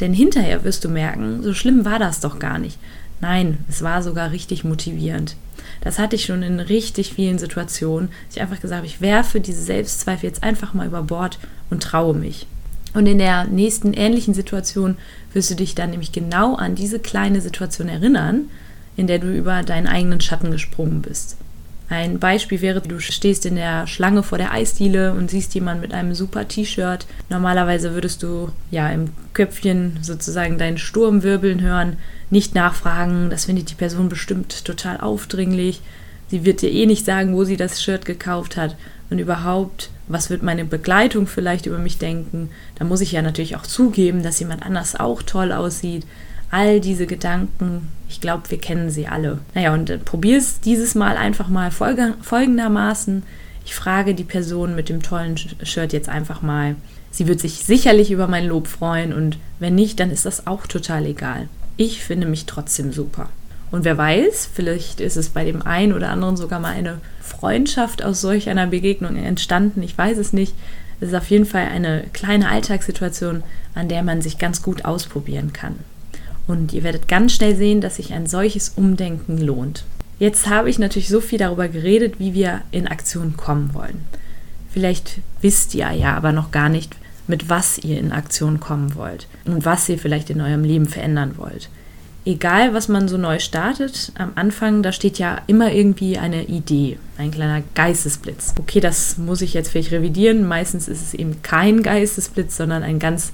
Denn 0.00 0.12
hinterher 0.12 0.64
wirst 0.64 0.84
du 0.84 0.88
merken, 0.88 1.42
so 1.42 1.54
schlimm 1.54 1.84
war 1.84 1.98
das 1.98 2.20
doch 2.20 2.38
gar 2.38 2.58
nicht. 2.58 2.78
Nein, 3.20 3.58
es 3.68 3.82
war 3.82 4.02
sogar 4.02 4.30
richtig 4.30 4.64
motivierend. 4.64 5.36
Das 5.80 5.98
hatte 5.98 6.16
ich 6.16 6.24
schon 6.24 6.42
in 6.42 6.60
richtig 6.60 7.14
vielen 7.14 7.38
Situationen. 7.38 8.08
dass 8.26 8.36
Ich 8.36 8.42
einfach 8.42 8.60
gesagt 8.60 8.78
habe, 8.78 8.86
ich 8.86 9.00
werfe 9.00 9.40
diese 9.40 9.62
Selbstzweifel 9.62 10.28
jetzt 10.28 10.42
einfach 10.42 10.74
mal 10.74 10.86
über 10.86 11.02
Bord 11.02 11.38
und 11.70 11.82
traue 11.82 12.14
mich. 12.14 12.46
Und 12.94 13.06
in 13.06 13.18
der 13.18 13.44
nächsten 13.44 13.92
ähnlichen 13.92 14.34
Situation 14.34 14.96
wirst 15.32 15.50
du 15.50 15.54
dich 15.54 15.74
dann 15.74 15.90
nämlich 15.90 16.12
genau 16.12 16.54
an 16.54 16.74
diese 16.74 16.98
kleine 16.98 17.40
Situation 17.40 17.88
erinnern, 17.88 18.48
in 18.96 19.06
der 19.06 19.18
du 19.18 19.30
über 19.32 19.62
deinen 19.62 19.86
eigenen 19.86 20.20
Schatten 20.20 20.50
gesprungen 20.50 21.02
bist. 21.02 21.36
Ein 21.90 22.18
Beispiel 22.18 22.60
wäre, 22.60 22.82
du 22.82 23.00
stehst 23.00 23.46
in 23.46 23.56
der 23.56 23.86
Schlange 23.86 24.22
vor 24.22 24.36
der 24.36 24.52
Eisdiele 24.52 25.12
und 25.12 25.30
siehst 25.30 25.54
jemanden 25.54 25.80
mit 25.80 25.94
einem 25.94 26.14
super 26.14 26.46
T-Shirt. 26.46 27.06
Normalerweise 27.30 27.94
würdest 27.94 28.22
du 28.22 28.50
ja 28.70 28.90
im 28.90 29.10
Köpfchen 29.32 29.98
sozusagen 30.02 30.58
deinen 30.58 30.76
Sturm 30.76 31.22
wirbeln 31.22 31.62
hören, 31.62 31.96
nicht 32.28 32.54
nachfragen, 32.54 33.30
das 33.30 33.46
findet 33.46 33.70
die 33.70 33.74
Person 33.74 34.10
bestimmt 34.10 34.66
total 34.66 35.00
aufdringlich. 35.00 35.80
Sie 36.28 36.44
wird 36.44 36.60
dir 36.60 36.70
eh 36.70 36.84
nicht 36.84 37.06
sagen, 37.06 37.34
wo 37.34 37.44
sie 37.44 37.56
das 37.56 37.82
Shirt 37.82 38.04
gekauft 38.04 38.58
hat 38.58 38.76
und 39.08 39.18
überhaupt, 39.18 39.88
was 40.08 40.28
wird 40.28 40.42
meine 40.42 40.66
Begleitung 40.66 41.26
vielleicht 41.26 41.64
über 41.64 41.78
mich 41.78 41.96
denken. 41.96 42.50
Da 42.74 42.84
muss 42.84 43.00
ich 43.00 43.12
ja 43.12 43.22
natürlich 43.22 43.56
auch 43.56 43.62
zugeben, 43.62 44.22
dass 44.22 44.40
jemand 44.40 44.62
anders 44.62 44.94
auch 44.94 45.22
toll 45.22 45.52
aussieht. 45.52 46.04
All 46.50 46.80
diese 46.80 47.06
Gedanken, 47.06 47.88
ich 48.08 48.20
glaube, 48.20 48.50
wir 48.50 48.58
kennen 48.58 48.90
sie 48.90 49.06
alle. 49.06 49.38
Naja, 49.54 49.74
und 49.74 49.90
äh, 49.90 49.98
probier 49.98 50.38
es 50.38 50.60
dieses 50.60 50.94
Mal 50.94 51.16
einfach 51.16 51.48
mal 51.48 51.70
folgendermaßen. 51.70 53.22
Ich 53.64 53.74
frage 53.74 54.14
die 54.14 54.24
Person 54.24 54.74
mit 54.74 54.88
dem 54.88 55.02
tollen 55.02 55.36
Shirt 55.36 55.92
jetzt 55.92 56.08
einfach 56.08 56.40
mal. 56.40 56.76
Sie 57.10 57.26
wird 57.26 57.40
sich 57.40 57.64
sicherlich 57.64 58.10
über 58.10 58.26
mein 58.26 58.46
Lob 58.46 58.66
freuen 58.66 59.12
und 59.12 59.38
wenn 59.58 59.74
nicht, 59.74 60.00
dann 60.00 60.10
ist 60.10 60.24
das 60.24 60.46
auch 60.46 60.66
total 60.66 61.04
egal. 61.06 61.48
Ich 61.76 62.02
finde 62.02 62.26
mich 62.26 62.46
trotzdem 62.46 62.92
super. 62.92 63.28
Und 63.70 63.84
wer 63.84 63.98
weiß, 63.98 64.48
vielleicht 64.52 65.00
ist 65.00 65.16
es 65.16 65.28
bei 65.28 65.44
dem 65.44 65.62
einen 65.62 65.92
oder 65.92 66.10
anderen 66.10 66.36
sogar 66.36 66.60
mal 66.60 66.72
eine 66.72 67.00
Freundschaft 67.20 68.02
aus 68.02 68.20
solch 68.20 68.48
einer 68.48 68.66
Begegnung 68.66 69.16
entstanden. 69.16 69.82
Ich 69.82 69.96
weiß 69.96 70.16
es 70.16 70.32
nicht. 70.32 70.54
Es 71.00 71.08
ist 71.08 71.14
auf 71.14 71.28
jeden 71.30 71.44
Fall 71.44 71.66
eine 71.66 72.04
kleine 72.12 72.48
Alltagssituation, 72.48 73.42
an 73.74 73.88
der 73.88 74.02
man 74.02 74.22
sich 74.22 74.38
ganz 74.38 74.62
gut 74.62 74.84
ausprobieren 74.84 75.52
kann. 75.52 75.76
Und 76.48 76.72
ihr 76.72 76.82
werdet 76.82 77.06
ganz 77.06 77.34
schnell 77.34 77.54
sehen, 77.54 77.80
dass 77.80 77.96
sich 77.96 78.12
ein 78.12 78.26
solches 78.26 78.70
Umdenken 78.70 79.38
lohnt. 79.38 79.84
Jetzt 80.18 80.48
habe 80.48 80.68
ich 80.68 80.80
natürlich 80.80 81.08
so 81.08 81.20
viel 81.20 81.38
darüber 81.38 81.68
geredet, 81.68 82.18
wie 82.18 82.34
wir 82.34 82.62
in 82.72 82.88
Aktion 82.88 83.36
kommen 83.36 83.72
wollen. 83.74 84.00
Vielleicht 84.72 85.20
wisst 85.40 85.74
ihr 85.74 85.90
ja 85.92 86.16
aber 86.16 86.32
noch 86.32 86.50
gar 86.50 86.68
nicht, 86.68 86.96
mit 87.28 87.48
was 87.48 87.78
ihr 87.78 87.98
in 87.98 88.12
Aktion 88.12 88.58
kommen 88.58 88.94
wollt 88.94 89.28
und 89.44 89.64
was 89.64 89.88
ihr 89.88 89.98
vielleicht 89.98 90.30
in 90.30 90.40
eurem 90.40 90.64
Leben 90.64 90.86
verändern 90.86 91.34
wollt. 91.36 91.68
Egal, 92.24 92.74
was 92.74 92.88
man 92.88 93.08
so 93.08 93.16
neu 93.16 93.38
startet, 93.38 94.12
am 94.16 94.32
Anfang, 94.34 94.82
da 94.82 94.92
steht 94.92 95.18
ja 95.18 95.40
immer 95.46 95.72
irgendwie 95.72 96.18
eine 96.18 96.44
Idee, 96.44 96.98
ein 97.16 97.30
kleiner 97.30 97.62
Geistesblitz. 97.74 98.54
Okay, 98.58 98.80
das 98.80 99.18
muss 99.18 99.40
ich 99.40 99.54
jetzt 99.54 99.70
vielleicht 99.70 99.92
revidieren. 99.92 100.46
Meistens 100.46 100.88
ist 100.88 101.02
es 101.02 101.14
eben 101.14 101.42
kein 101.42 101.82
Geistesblitz, 101.82 102.56
sondern 102.56 102.82
ein 102.82 102.98
ganz 102.98 103.32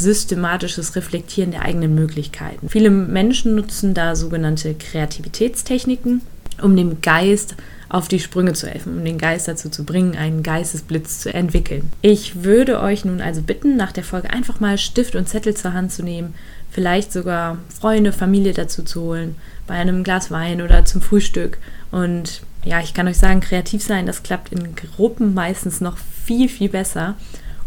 systematisches 0.00 0.96
Reflektieren 0.96 1.52
der 1.52 1.62
eigenen 1.62 1.94
Möglichkeiten. 1.94 2.68
Viele 2.68 2.90
Menschen 2.90 3.54
nutzen 3.54 3.94
da 3.94 4.16
sogenannte 4.16 4.74
Kreativitätstechniken, 4.74 6.22
um 6.62 6.76
dem 6.76 7.00
Geist 7.00 7.54
auf 7.90 8.08
die 8.08 8.20
Sprünge 8.20 8.52
zu 8.52 8.68
helfen, 8.68 8.98
um 8.98 9.04
den 9.04 9.18
Geist 9.18 9.48
dazu 9.48 9.68
zu 9.68 9.84
bringen, 9.84 10.16
einen 10.16 10.42
Geistesblitz 10.42 11.20
zu 11.20 11.34
entwickeln. 11.34 11.90
Ich 12.02 12.44
würde 12.44 12.80
euch 12.80 13.04
nun 13.04 13.20
also 13.20 13.42
bitten, 13.42 13.76
nach 13.76 13.92
der 13.92 14.04
Folge 14.04 14.30
einfach 14.30 14.60
mal 14.60 14.78
Stift 14.78 15.16
und 15.16 15.28
Zettel 15.28 15.54
zur 15.54 15.72
Hand 15.72 15.92
zu 15.92 16.04
nehmen, 16.04 16.34
vielleicht 16.70 17.12
sogar 17.12 17.58
Freunde, 17.68 18.12
Familie 18.12 18.52
dazu 18.52 18.84
zu 18.84 19.02
holen, 19.02 19.34
bei 19.66 19.74
einem 19.74 20.04
Glas 20.04 20.30
Wein 20.30 20.62
oder 20.62 20.84
zum 20.84 21.02
Frühstück. 21.02 21.58
Und 21.90 22.42
ja, 22.64 22.80
ich 22.80 22.94
kann 22.94 23.08
euch 23.08 23.18
sagen, 23.18 23.40
kreativ 23.40 23.82
sein, 23.82 24.06
das 24.06 24.22
klappt 24.22 24.52
in 24.52 24.76
Gruppen 24.76 25.34
meistens 25.34 25.80
noch 25.80 25.96
viel, 26.24 26.48
viel 26.48 26.68
besser 26.68 27.16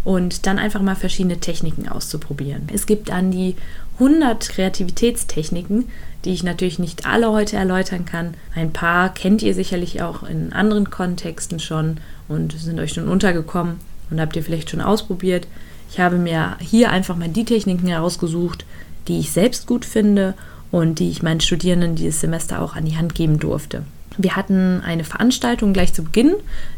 und 0.03 0.45
dann 0.45 0.60
einfach 0.60 0.81
mal 0.81 0.95
verschiedene 0.95 1.39
Techniken 1.39 1.88
auszuprobieren. 1.88 2.67
Es 2.74 2.86
gibt 2.86 3.12
an 3.12 3.31
die 3.31 3.55
100 4.00 4.50
Kreativitätstechniken, 4.50 5.86
die 6.25 6.33
ich 6.33 6.43
natürlich 6.43 6.79
nicht 6.79 7.05
alle 7.05 7.31
heute 7.31 7.57
erläutern 7.57 8.05
kann. 8.05 8.33
Ein 8.55 8.74
paar 8.74 9.13
kennt 9.13 9.41
ihr 9.41 9.53
sicherlich 9.53 10.01
auch 10.01 10.24
in 10.24 10.51
anderen 10.51 10.89
Kontexten 10.89 11.60
schon 11.60 11.98
und 12.27 12.53
sind 12.53 12.79
euch 12.79 12.93
schon 12.93 13.07
untergekommen 13.07 13.75
und 14.10 14.19
habt 14.19 14.36
ihr 14.36 14.43
vielleicht 14.43 14.69
schon 14.69 14.81
ausprobiert. 14.81 15.48
Ich 15.91 16.00
habe 16.00 16.17
mir 16.17 16.57
hier 16.60 16.89
einfach 16.91 17.15
mal 17.15 17.29
die 17.29 17.45
Techniken 17.45 17.88
herausgesucht, 17.88 18.65
die 19.07 19.19
ich 19.19 19.31
selbst 19.31 19.67
gut 19.67 19.86
finde 19.86 20.33
und 20.72 21.00
die 21.00 21.10
ich 21.12 21.22
meinen 21.22 21.41
Studierenden 21.41 21.95
dieses 21.95 22.22
Semester 22.22 22.62
auch 22.62 22.75
an 22.75 22.86
die 22.86 22.98
Hand 22.98 23.13
geben 23.15 23.39
durfte. 23.39 23.83
Wir 24.17 24.36
hatten 24.36 24.81
eine 24.83 25.03
Veranstaltung 25.03 25.74
gleich 25.74 25.93
zu 25.93 26.03
Beginn 26.03 26.33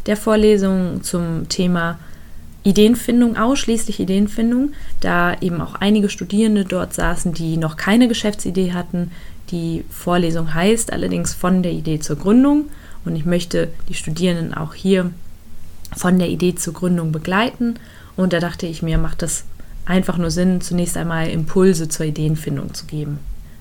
der 0.06 0.16
Vorlesung 0.16 1.02
zum 1.02 1.48
Thema 1.48 1.98
Ideenfindung, 2.66 3.36
ausschließlich 3.36 4.00
Ideenfindung, 4.00 4.72
da 5.00 5.36
eben 5.40 5.60
auch 5.60 5.76
einige 5.76 6.08
Studierende 6.08 6.64
dort 6.64 6.94
saßen, 6.94 7.32
die 7.32 7.56
noch 7.56 7.76
keine 7.76 8.08
Geschäftsidee 8.08 8.72
hatten. 8.72 9.12
Die 9.52 9.84
Vorlesung 9.88 10.52
heißt 10.52 10.92
allerdings 10.92 11.32
von 11.32 11.62
der 11.62 11.70
Idee 11.70 12.00
zur 12.00 12.16
Gründung 12.16 12.64
und 13.04 13.14
ich 13.14 13.24
möchte 13.24 13.68
die 13.88 13.94
Studierenden 13.94 14.52
auch 14.52 14.74
hier 14.74 15.12
von 15.96 16.18
der 16.18 16.28
Idee 16.28 16.56
zur 16.56 16.74
Gründung 16.74 17.12
begleiten 17.12 17.76
und 18.16 18.32
da 18.32 18.40
dachte 18.40 18.66
ich 18.66 18.82
mir, 18.82 18.98
macht 18.98 19.22
das 19.22 19.44
einfach 19.84 20.18
nur 20.18 20.32
Sinn, 20.32 20.60
zunächst 20.60 20.96
einmal 20.96 21.28
Impulse 21.28 21.88
zur 21.88 22.06
Ideenfindung 22.06 22.74
zu 22.74 22.86
geben. 22.86 23.20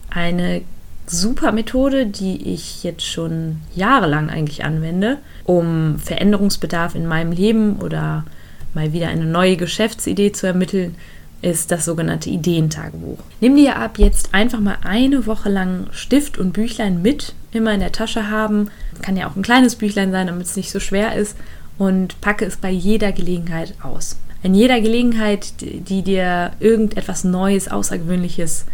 Eine 0.10 0.62
super 1.06 1.52
Methode, 1.52 2.08
die 2.08 2.54
ich 2.54 2.84
jetzt 2.84 3.06
schon 3.06 3.58
jahrelang 3.76 4.32
eigentlich 4.32 4.66
anwende, 4.66 5.20
um 5.44 6.00
Veränderungsbedarf 6.00 6.96
in 6.96 7.06
meinem 7.06 7.32
Leben 7.32 7.76
oder 7.76 8.26
mal 8.75 8.94
wieder 8.94 9.08
eine 9.08 9.25
neue 9.25 9.58
Geschäftsidee 9.58 10.32
zu 10.32 10.48
ermitteln, 10.48 10.96
ist 11.41 11.72
das 11.72 11.86
sogenannte 11.86 12.29
Ideentagebuch. 12.29 13.20
Nimm 13.39 13.55
dir 13.55 13.77
ab 13.77 14.00
jetzt 14.00 14.34
einfach 14.34 14.60
mal 14.60 14.77
eine 14.84 15.25
Woche 15.25 15.50
lang 15.50 15.88
Stift 15.91 16.38
und 16.38 16.53
Büchlein 16.53 17.01
mit, 17.01 17.34
immer 17.51 17.74
in 17.74 17.79
der 17.79 17.91
Tasche 17.91 18.29
haben. 18.29 18.70
Kann 19.01 19.17
ja 19.17 19.29
auch 19.29 19.36
ein 19.36 19.44
kleines 19.44 19.75
Büchlein 19.75 20.12
sein, 20.12 20.27
damit 20.27 20.48
es 20.48 20.55
nicht 20.55 20.72
so 20.72 20.79
schwer 20.79 21.15
ist. 21.15 21.38
Und 21.77 22.20
packe 22.22 22.46
es 22.46 22.58
bei 22.58 22.70
jeder 22.70 23.12
Gelegenheit 23.12 23.75
aus. 23.84 24.17
In 24.44 24.55
jeder 24.55 24.79
Gelegenheit, 24.79 25.53
die 25.60 26.01
dir 26.01 26.51
irgendetwas 26.60 27.24
Neues, 27.24 27.67
Außergewöhnliches 27.67 28.65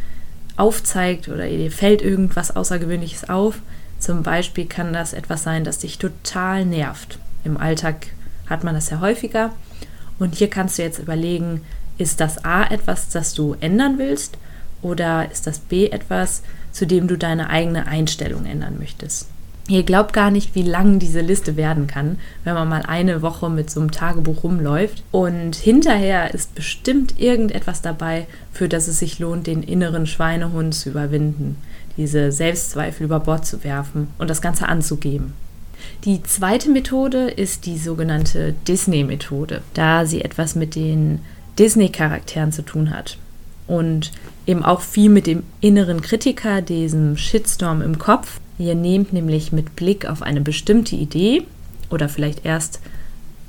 aufzeigt 0.57 1.27
oder 1.27 1.47
dir 1.47 1.71
fällt 1.71 2.01
irgendwas 2.01 2.55
Außergewöhnliches 2.55 3.29
auf. 3.29 3.59
Zum 3.99 4.23
Beispiel 4.23 4.65
kann 4.65 4.93
das 4.93 5.13
etwas 5.13 5.43
sein, 5.43 5.63
das 5.63 5.79
dich 5.79 5.97
total 5.97 6.65
nervt. 6.65 7.19
Im 7.43 7.57
Alltag 7.57 8.07
hat 8.49 8.63
man 8.63 8.75
das 8.75 8.89
ja 8.89 8.99
häufiger. 8.99 9.51
Und 10.21 10.35
hier 10.35 10.51
kannst 10.51 10.77
du 10.77 10.83
jetzt 10.83 10.99
überlegen, 10.99 11.61
ist 11.97 12.19
das 12.19 12.45
A 12.45 12.63
etwas, 12.65 13.09
das 13.09 13.33
du 13.33 13.55
ändern 13.59 13.97
willst 13.97 14.37
oder 14.83 15.31
ist 15.31 15.47
das 15.47 15.57
B 15.57 15.87
etwas, 15.87 16.43
zu 16.71 16.85
dem 16.85 17.07
du 17.07 17.17
deine 17.17 17.49
eigene 17.49 17.87
Einstellung 17.87 18.45
ändern 18.45 18.77
möchtest? 18.77 19.29
Ihr 19.67 19.81
glaubt 19.81 20.13
gar 20.13 20.29
nicht, 20.29 20.53
wie 20.53 20.61
lang 20.61 20.99
diese 20.99 21.21
Liste 21.21 21.57
werden 21.57 21.87
kann, 21.87 22.19
wenn 22.43 22.53
man 22.53 22.69
mal 22.69 22.83
eine 22.83 23.23
Woche 23.23 23.49
mit 23.49 23.71
so 23.71 23.79
einem 23.79 23.89
Tagebuch 23.89 24.43
rumläuft. 24.43 25.01
Und 25.09 25.55
hinterher 25.55 26.35
ist 26.35 26.53
bestimmt 26.53 27.19
irgendetwas 27.19 27.81
dabei, 27.81 28.27
für 28.51 28.69
das 28.69 28.87
es 28.87 28.99
sich 28.99 29.17
lohnt, 29.17 29.47
den 29.47 29.63
inneren 29.63 30.05
Schweinehund 30.05 30.75
zu 30.75 30.89
überwinden, 30.89 31.57
diese 31.97 32.31
Selbstzweifel 32.31 33.05
über 33.05 33.21
Bord 33.21 33.47
zu 33.47 33.63
werfen 33.63 34.09
und 34.19 34.29
das 34.29 34.43
Ganze 34.43 34.69
anzugeben. 34.69 35.33
Die 36.03 36.23
zweite 36.23 36.71
Methode 36.71 37.29
ist 37.29 37.67
die 37.67 37.77
sogenannte 37.77 38.55
Disney-Methode, 38.67 39.61
da 39.75 40.07
sie 40.07 40.23
etwas 40.23 40.55
mit 40.55 40.73
den 40.73 41.19
Disney-Charakteren 41.59 42.51
zu 42.51 42.63
tun 42.63 42.89
hat. 42.89 43.17
Und 43.67 44.11
eben 44.47 44.65
auch 44.65 44.81
viel 44.81 45.09
mit 45.09 45.27
dem 45.27 45.43
inneren 45.59 46.01
Kritiker, 46.01 46.63
diesem 46.63 47.17
Shitstorm 47.17 47.83
im 47.83 47.99
Kopf. 47.99 48.39
Ihr 48.57 48.73
nehmt 48.73 49.13
nämlich 49.13 49.51
mit 49.51 49.75
Blick 49.75 50.07
auf 50.07 50.23
eine 50.23 50.41
bestimmte 50.41 50.95
Idee 50.95 51.43
oder 51.91 52.09
vielleicht 52.09 52.45
erst 52.45 52.79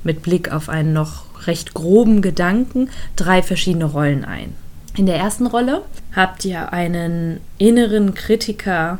mit 0.03 0.21
Blick 0.21 0.51
auf 0.51 0.69
einen 0.69 0.93
noch 0.93 1.47
recht 1.47 1.73
groben 1.73 2.21
Gedanken 2.21 2.89
drei 3.15 3.41
verschiedene 3.41 3.85
Rollen 3.85 4.25
ein. 4.25 4.53
In 4.95 5.07
der 5.07 5.17
ersten 5.17 5.47
Rolle 5.47 5.81
habt 6.15 6.45
ihr 6.45 6.71
einen 6.71 7.39
inneren 7.57 8.13
Kritiker, 8.13 8.99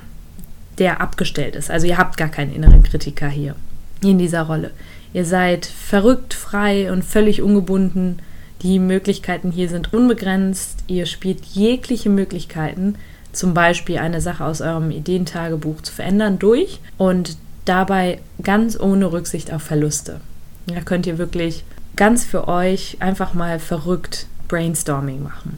der 0.78 1.02
abgestellt 1.02 1.56
ist. 1.56 1.70
Also 1.70 1.88
ihr 1.88 1.98
habt 1.98 2.18
gar 2.18 2.30
keinen 2.30 2.54
inneren 2.54 2.84
Kritiker 2.84 3.30
hier 3.30 3.56
in 4.02 4.18
dieser 4.18 4.44
Rolle. 4.44 4.72
Ihr 5.14 5.26
seid 5.26 5.66
verrückt, 5.66 6.34
frei 6.34 6.92
und 6.92 7.04
völlig 7.04 7.42
ungebunden. 7.42 8.20
Die 8.62 8.80
Möglichkeiten 8.80 9.52
hier 9.52 9.70
sind 9.70 9.94
unbegrenzt. 9.94 10.84
Ihr 10.88 11.06
spielt 11.06 11.46
jegliche 11.46 12.10
Möglichkeiten, 12.10 12.96
zum 13.32 13.54
Beispiel 13.54 13.98
eine 13.98 14.22
Sache 14.22 14.46
aus 14.46 14.62
eurem 14.62 14.92
Ideentagebuch 14.92 15.82
zu 15.82 15.94
verändern, 15.94 16.40
durch 16.40 16.80
und 16.98 17.38
dabei 17.66 18.20
ganz 18.42 18.80
ohne 18.80 19.12
Rücksicht 19.12 19.54
auf 19.54 19.64
Verluste. 19.64 20.22
Da 20.68 20.82
könnt 20.82 21.06
ihr 21.06 21.18
wirklich 21.18 21.64
ganz 21.96 22.24
für 22.26 22.48
euch 22.48 22.98
einfach 23.00 23.34
mal 23.34 23.60
verrückt 23.60 24.28
Brainstorming 24.48 25.22
machen. 25.22 25.58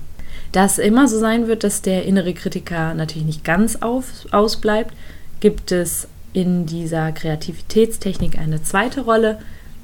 Da 0.51 0.65
es 0.65 0.77
immer 0.77 1.07
so 1.07 1.19
sein 1.19 1.47
wird, 1.47 1.63
dass 1.63 1.81
der 1.81 2.05
innere 2.05 2.33
Kritiker 2.33 2.93
natürlich 2.93 3.25
nicht 3.25 3.43
ganz 3.43 3.77
auf, 3.77 4.05
ausbleibt, 4.31 4.93
gibt 5.39 5.71
es 5.71 6.07
in 6.33 6.65
dieser 6.65 7.11
Kreativitätstechnik 7.11 8.37
eine 8.37 8.61
zweite 8.63 9.01
Rolle, 9.01 9.39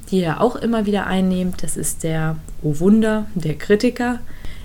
die 0.10 0.22
er 0.22 0.42
auch 0.42 0.56
immer 0.56 0.86
wieder 0.86 1.08
einnimmt. 1.08 1.64
Das 1.64 1.78
ist 1.78 2.04
der, 2.04 2.38
oh 2.62 2.80
Wunder, 2.80 3.26
der 3.36 3.56
Kritiker. 3.56 4.20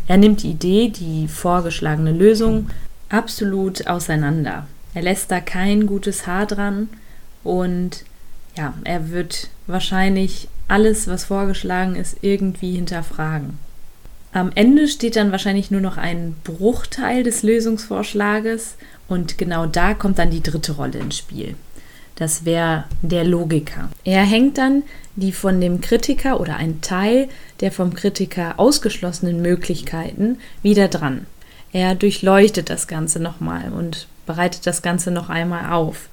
Er 0.08 0.16
nimmt 0.16 0.42
die 0.42 0.50
Idee, 0.50 0.88
die 0.88 1.28
vorgeschlagene 1.28 2.12
Lösung 2.12 2.70
absolut 3.08 3.86
auseinander. 3.86 4.66
Er 4.94 5.02
lässt 5.02 5.30
da 5.30 5.40
kein 5.40 5.86
gutes 5.86 6.26
Haar 6.26 6.46
dran 6.46 6.88
und 7.44 8.04
ja, 8.56 8.74
er 8.84 9.10
wird 9.10 9.48
wahrscheinlich 9.66 10.48
alles, 10.68 11.06
was 11.06 11.24
vorgeschlagen 11.24 11.96
ist, 11.96 12.16
irgendwie 12.22 12.74
hinterfragen. 12.74 13.58
Am 14.36 14.52
Ende 14.54 14.86
steht 14.86 15.16
dann 15.16 15.32
wahrscheinlich 15.32 15.70
nur 15.70 15.80
noch 15.80 15.96
ein 15.96 16.36
Bruchteil 16.44 17.22
des 17.22 17.42
Lösungsvorschlages 17.42 18.76
und 19.08 19.38
genau 19.38 19.64
da 19.64 19.94
kommt 19.94 20.18
dann 20.18 20.30
die 20.30 20.42
dritte 20.42 20.72
Rolle 20.72 20.98
ins 20.98 21.16
Spiel. 21.16 21.54
Das 22.16 22.44
wäre 22.44 22.84
der 23.00 23.24
Logiker. 23.24 23.88
Er 24.04 24.24
hängt 24.24 24.58
dann 24.58 24.82
die 25.14 25.32
von 25.32 25.58
dem 25.58 25.80
Kritiker 25.80 26.38
oder 26.38 26.56
ein 26.56 26.82
Teil 26.82 27.30
der 27.60 27.72
vom 27.72 27.94
Kritiker 27.94 28.60
ausgeschlossenen 28.60 29.40
Möglichkeiten 29.40 30.36
wieder 30.62 30.88
dran. 30.88 31.24
Er 31.72 31.94
durchleuchtet 31.94 32.68
das 32.68 32.88
Ganze 32.88 33.20
nochmal 33.20 33.72
und 33.72 34.06
bereitet 34.26 34.66
das 34.66 34.82
Ganze 34.82 35.10
noch 35.10 35.30
einmal 35.30 35.72
auf. 35.72 36.10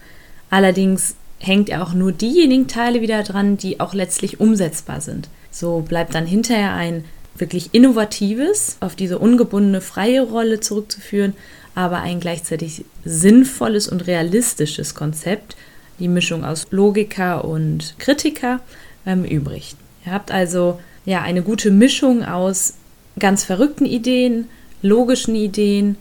Allerdings 0.50 1.16
hängt 1.40 1.68
er 1.68 1.84
auch 1.84 1.94
nur 1.94 2.14
diejenigen 2.14 2.70
Teile 2.70 3.02
wieder 3.02 3.22
dran, 3.24 3.58
die 3.58 3.82
auch 3.82 3.94
letztlich 3.94 4.40
umsetzbar 4.40 5.02
sind. 5.02 5.28
So 5.52 5.82
bleibt 5.82 6.16
dann 6.16 6.26
hinterher 6.26 6.72
ein 6.72 7.04
wirklich 7.38 7.74
innovatives, 7.74 8.78
auf 8.80 8.96
diese 8.96 9.20
ungebundene 9.20 9.82
freie 9.82 10.22
Rolle 10.22 10.60
zurückzuführen, 10.60 11.34
aber 11.76 12.02
ein 12.02 12.20
gleichzeitig 12.20 12.86
sinnvolles 13.04 13.88
und 13.88 14.06
realistisches 14.08 14.94
Konzept, 14.94 15.56
die 16.00 16.08
Mischung 16.08 16.44
aus 16.44 16.68
Logiker 16.72 17.46
und 17.46 17.96
Kritiker, 17.98 18.60
ähm, 19.06 19.26
übrig. 19.26 19.76
Ihr 20.06 20.12
habt 20.12 20.32
also 20.32 20.80
ja 21.06 21.22
eine 21.22 21.42
gute 21.42 21.72
Mischung 21.72 22.24
aus 22.24 22.76
ganz 23.20 23.44
verrückten 23.44 23.86
Ideen, 23.86 24.48
logischen 24.82 25.36
Ideen 25.36 25.98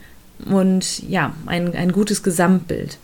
und 0.46 1.08
ja, 1.08 1.34
ein, 1.46 1.74
ein 1.74 1.92
gutes 1.92 2.22
Gesamtbild. 2.22 2.98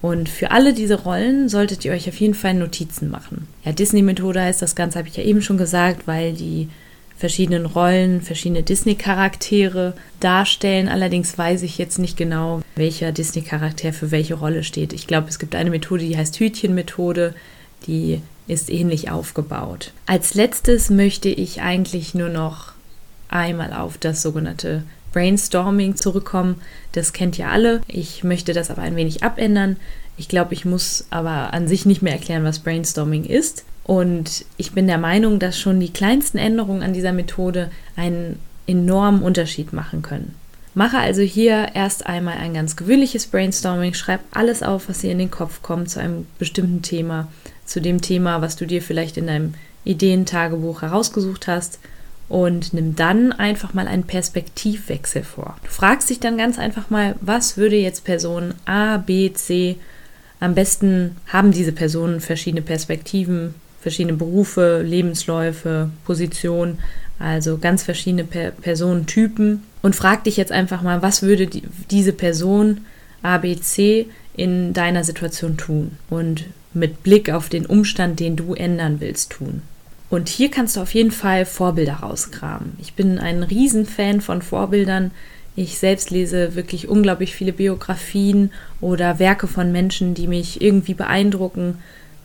Und 0.00 0.28
für 0.28 0.50
alle 0.50 0.74
diese 0.74 1.02
Rollen 1.02 1.48
solltet 1.48 1.84
ihr 1.84 1.92
euch 1.92 2.08
auf 2.08 2.16
jeden 2.16 2.34
Fall 2.34 2.54
Notizen 2.54 3.08
machen. 3.08 3.46
Ja, 3.64 3.70
Disney-Methode 3.70 4.42
heißt 4.42 4.60
das 4.60 4.74
Ganze, 4.74 4.98
habe 4.98 5.08
ich 5.08 5.16
ja 5.16 5.22
eben 5.22 5.42
schon 5.42 5.58
gesagt, 5.58 6.08
weil 6.08 6.32
die 6.32 6.68
verschiedenen 7.22 7.66
Rollen, 7.66 8.20
verschiedene 8.20 8.64
Disney-Charaktere 8.64 9.94
darstellen. 10.18 10.88
Allerdings 10.88 11.38
weiß 11.38 11.62
ich 11.62 11.78
jetzt 11.78 12.00
nicht 12.00 12.16
genau, 12.16 12.62
welcher 12.74 13.12
Disney-Charakter 13.12 13.92
für 13.92 14.10
welche 14.10 14.34
Rolle 14.34 14.64
steht. 14.64 14.92
Ich 14.92 15.06
glaube, 15.06 15.28
es 15.28 15.38
gibt 15.38 15.54
eine 15.54 15.70
Methode, 15.70 16.02
die 16.02 16.16
heißt 16.16 16.40
Hütchen-Methode, 16.40 17.32
die 17.86 18.20
ist 18.48 18.70
ähnlich 18.70 19.12
aufgebaut. 19.12 19.92
Als 20.04 20.34
letztes 20.34 20.90
möchte 20.90 21.28
ich 21.28 21.62
eigentlich 21.62 22.12
nur 22.12 22.28
noch 22.28 22.72
einmal 23.28 23.72
auf 23.72 23.98
das 23.98 24.20
sogenannte 24.20 24.82
Brainstorming 25.12 25.94
zurückkommen. 25.94 26.60
Das 26.90 27.12
kennt 27.12 27.38
ihr 27.38 27.50
alle. 27.50 27.82
Ich 27.86 28.24
möchte 28.24 28.52
das 28.52 28.68
aber 28.68 28.82
ein 28.82 28.96
wenig 28.96 29.22
abändern. 29.22 29.76
Ich 30.16 30.26
glaube, 30.26 30.54
ich 30.54 30.64
muss 30.64 31.06
aber 31.10 31.54
an 31.54 31.68
sich 31.68 31.86
nicht 31.86 32.02
mehr 32.02 32.14
erklären, 32.14 32.42
was 32.42 32.58
Brainstorming 32.58 33.22
ist. 33.22 33.64
Und 33.84 34.44
ich 34.56 34.72
bin 34.72 34.86
der 34.86 34.98
Meinung, 34.98 35.38
dass 35.38 35.58
schon 35.58 35.80
die 35.80 35.92
kleinsten 35.92 36.38
Änderungen 36.38 36.82
an 36.82 36.92
dieser 36.92 37.12
Methode 37.12 37.70
einen 37.96 38.38
enormen 38.66 39.22
Unterschied 39.22 39.72
machen 39.72 40.02
können. 40.02 40.34
Mache 40.74 40.98
also 40.98 41.20
hier 41.20 41.68
erst 41.74 42.06
einmal 42.06 42.38
ein 42.38 42.54
ganz 42.54 42.76
gewöhnliches 42.76 43.26
Brainstorming, 43.26 43.92
schreib 43.92 44.20
alles 44.30 44.62
auf, 44.62 44.88
was 44.88 45.00
dir 45.00 45.10
in 45.10 45.18
den 45.18 45.30
Kopf 45.30 45.60
kommt 45.62 45.90
zu 45.90 46.00
einem 46.00 46.26
bestimmten 46.38 46.80
Thema, 46.80 47.28
zu 47.66 47.80
dem 47.80 48.00
Thema, 48.00 48.40
was 48.40 48.56
du 48.56 48.66
dir 48.66 48.80
vielleicht 48.80 49.18
in 49.18 49.26
deinem 49.26 49.54
Ideentagebuch 49.84 50.82
herausgesucht 50.82 51.46
hast 51.46 51.78
und 52.28 52.72
nimm 52.72 52.96
dann 52.96 53.32
einfach 53.32 53.74
mal 53.74 53.86
einen 53.86 54.04
Perspektivwechsel 54.04 55.24
vor. 55.24 55.56
Du 55.62 55.70
fragst 55.70 56.08
dich 56.08 56.20
dann 56.20 56.38
ganz 56.38 56.58
einfach 56.58 56.88
mal, 56.88 57.16
was 57.20 57.58
würde 57.58 57.76
jetzt 57.76 58.04
Person 58.04 58.54
A, 58.64 58.96
B, 58.96 59.30
C 59.34 59.76
am 60.40 60.54
besten 60.54 61.16
haben 61.28 61.52
diese 61.52 61.72
Personen 61.72 62.20
verschiedene 62.20 62.62
Perspektiven, 62.62 63.54
verschiedene 63.82 64.16
Berufe, 64.16 64.82
Lebensläufe, 64.82 65.90
Positionen, 66.04 66.78
also 67.18 67.58
ganz 67.58 67.82
verschiedene 67.82 68.24
per 68.24 68.52
Personentypen. 68.52 69.62
Und 69.82 69.96
frag 69.96 70.24
dich 70.24 70.36
jetzt 70.36 70.52
einfach 70.52 70.82
mal, 70.82 71.02
was 71.02 71.22
würde 71.22 71.46
die, 71.48 71.64
diese 71.90 72.12
Person 72.12 72.82
ABC 73.22 74.06
in 74.34 74.72
deiner 74.72 75.04
Situation 75.04 75.56
tun 75.56 75.92
und 76.08 76.44
mit 76.72 77.02
Blick 77.02 77.30
auf 77.30 77.48
den 77.48 77.66
Umstand, 77.66 78.20
den 78.20 78.36
du 78.36 78.54
ändern 78.54 79.00
willst, 79.00 79.30
tun. 79.32 79.62
Und 80.08 80.28
hier 80.28 80.50
kannst 80.50 80.76
du 80.76 80.80
auf 80.80 80.94
jeden 80.94 81.10
Fall 81.10 81.44
Vorbilder 81.44 81.94
rauskramen. 81.94 82.74
Ich 82.80 82.94
bin 82.94 83.18
ein 83.18 83.42
Riesenfan 83.42 84.20
von 84.20 84.42
Vorbildern. 84.42 85.10
Ich 85.56 85.78
selbst 85.78 86.10
lese 86.10 86.54
wirklich 86.54 86.88
unglaublich 86.88 87.34
viele 87.34 87.52
Biografien 87.52 88.52
oder 88.80 89.18
Werke 89.18 89.48
von 89.48 89.72
Menschen, 89.72 90.14
die 90.14 90.28
mich 90.28 90.60
irgendwie 90.60 90.94
beeindrucken 90.94 91.78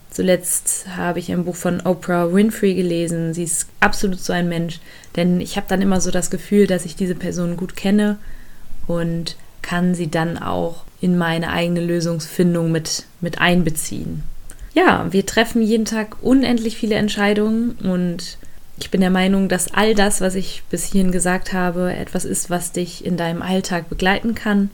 Zuletzt 0.10 0.86
habe 0.96 1.20
ich 1.20 1.32
ein 1.32 1.46
Buch 1.46 1.56
von 1.56 1.82
Oprah 1.82 2.34
Winfrey 2.34 2.74
gelesen. 2.74 3.34
Sie 3.34 3.44
ist 3.44 3.68
absolut 3.80 4.20
so 4.20 4.34
ein 4.34 4.50
Mensch, 4.50 4.80
denn 5.16 5.42
ich 5.42 5.58
habe 5.58 5.68
dann 5.70 5.82
immer 5.82 6.02
so 6.02 6.12
das 6.12 6.30
Gefühl, 6.30 6.66
dass 6.68 6.86
ich 6.86 6.96
diese 6.96 7.16
Person 7.16 7.58
gut 7.58 7.76
kenne 7.76 8.18
und 8.88 9.36
kann 9.62 9.96
sie 9.96 10.10
dann 10.10 10.38
auch 10.38 10.86
in 11.02 11.18
meine 11.18 11.52
eigene 11.52 11.82
Lösungsfindung 11.82 12.72
mit, 12.72 13.06
mit 13.22 13.40
einbeziehen. 13.40 14.24
Ja, 14.74 15.08
wir 15.12 15.26
treffen 15.26 15.62
jeden 15.62 15.86
Tag 15.86 16.18
unendlich 16.22 16.78
viele 16.78 16.96
Entscheidungen 16.96 17.72
und 17.84 18.38
ich 18.80 18.92
bin 18.92 19.02
der 19.02 19.10
Meinung, 19.10 19.50
dass 19.50 19.74
all 19.74 19.96
das, 19.96 20.22
was 20.22 20.36
ich 20.36 20.64
bis 20.70 20.86
hierhin 20.86 21.12
gesagt 21.12 21.52
habe, 21.52 21.94
etwas 21.94 22.26
ist, 22.26 22.50
was 22.50 22.72
dich 22.72 23.04
in 23.04 23.18
deinem 23.18 23.42
Alltag 23.42 23.90
begleiten 23.90 24.36
kann 24.36 24.70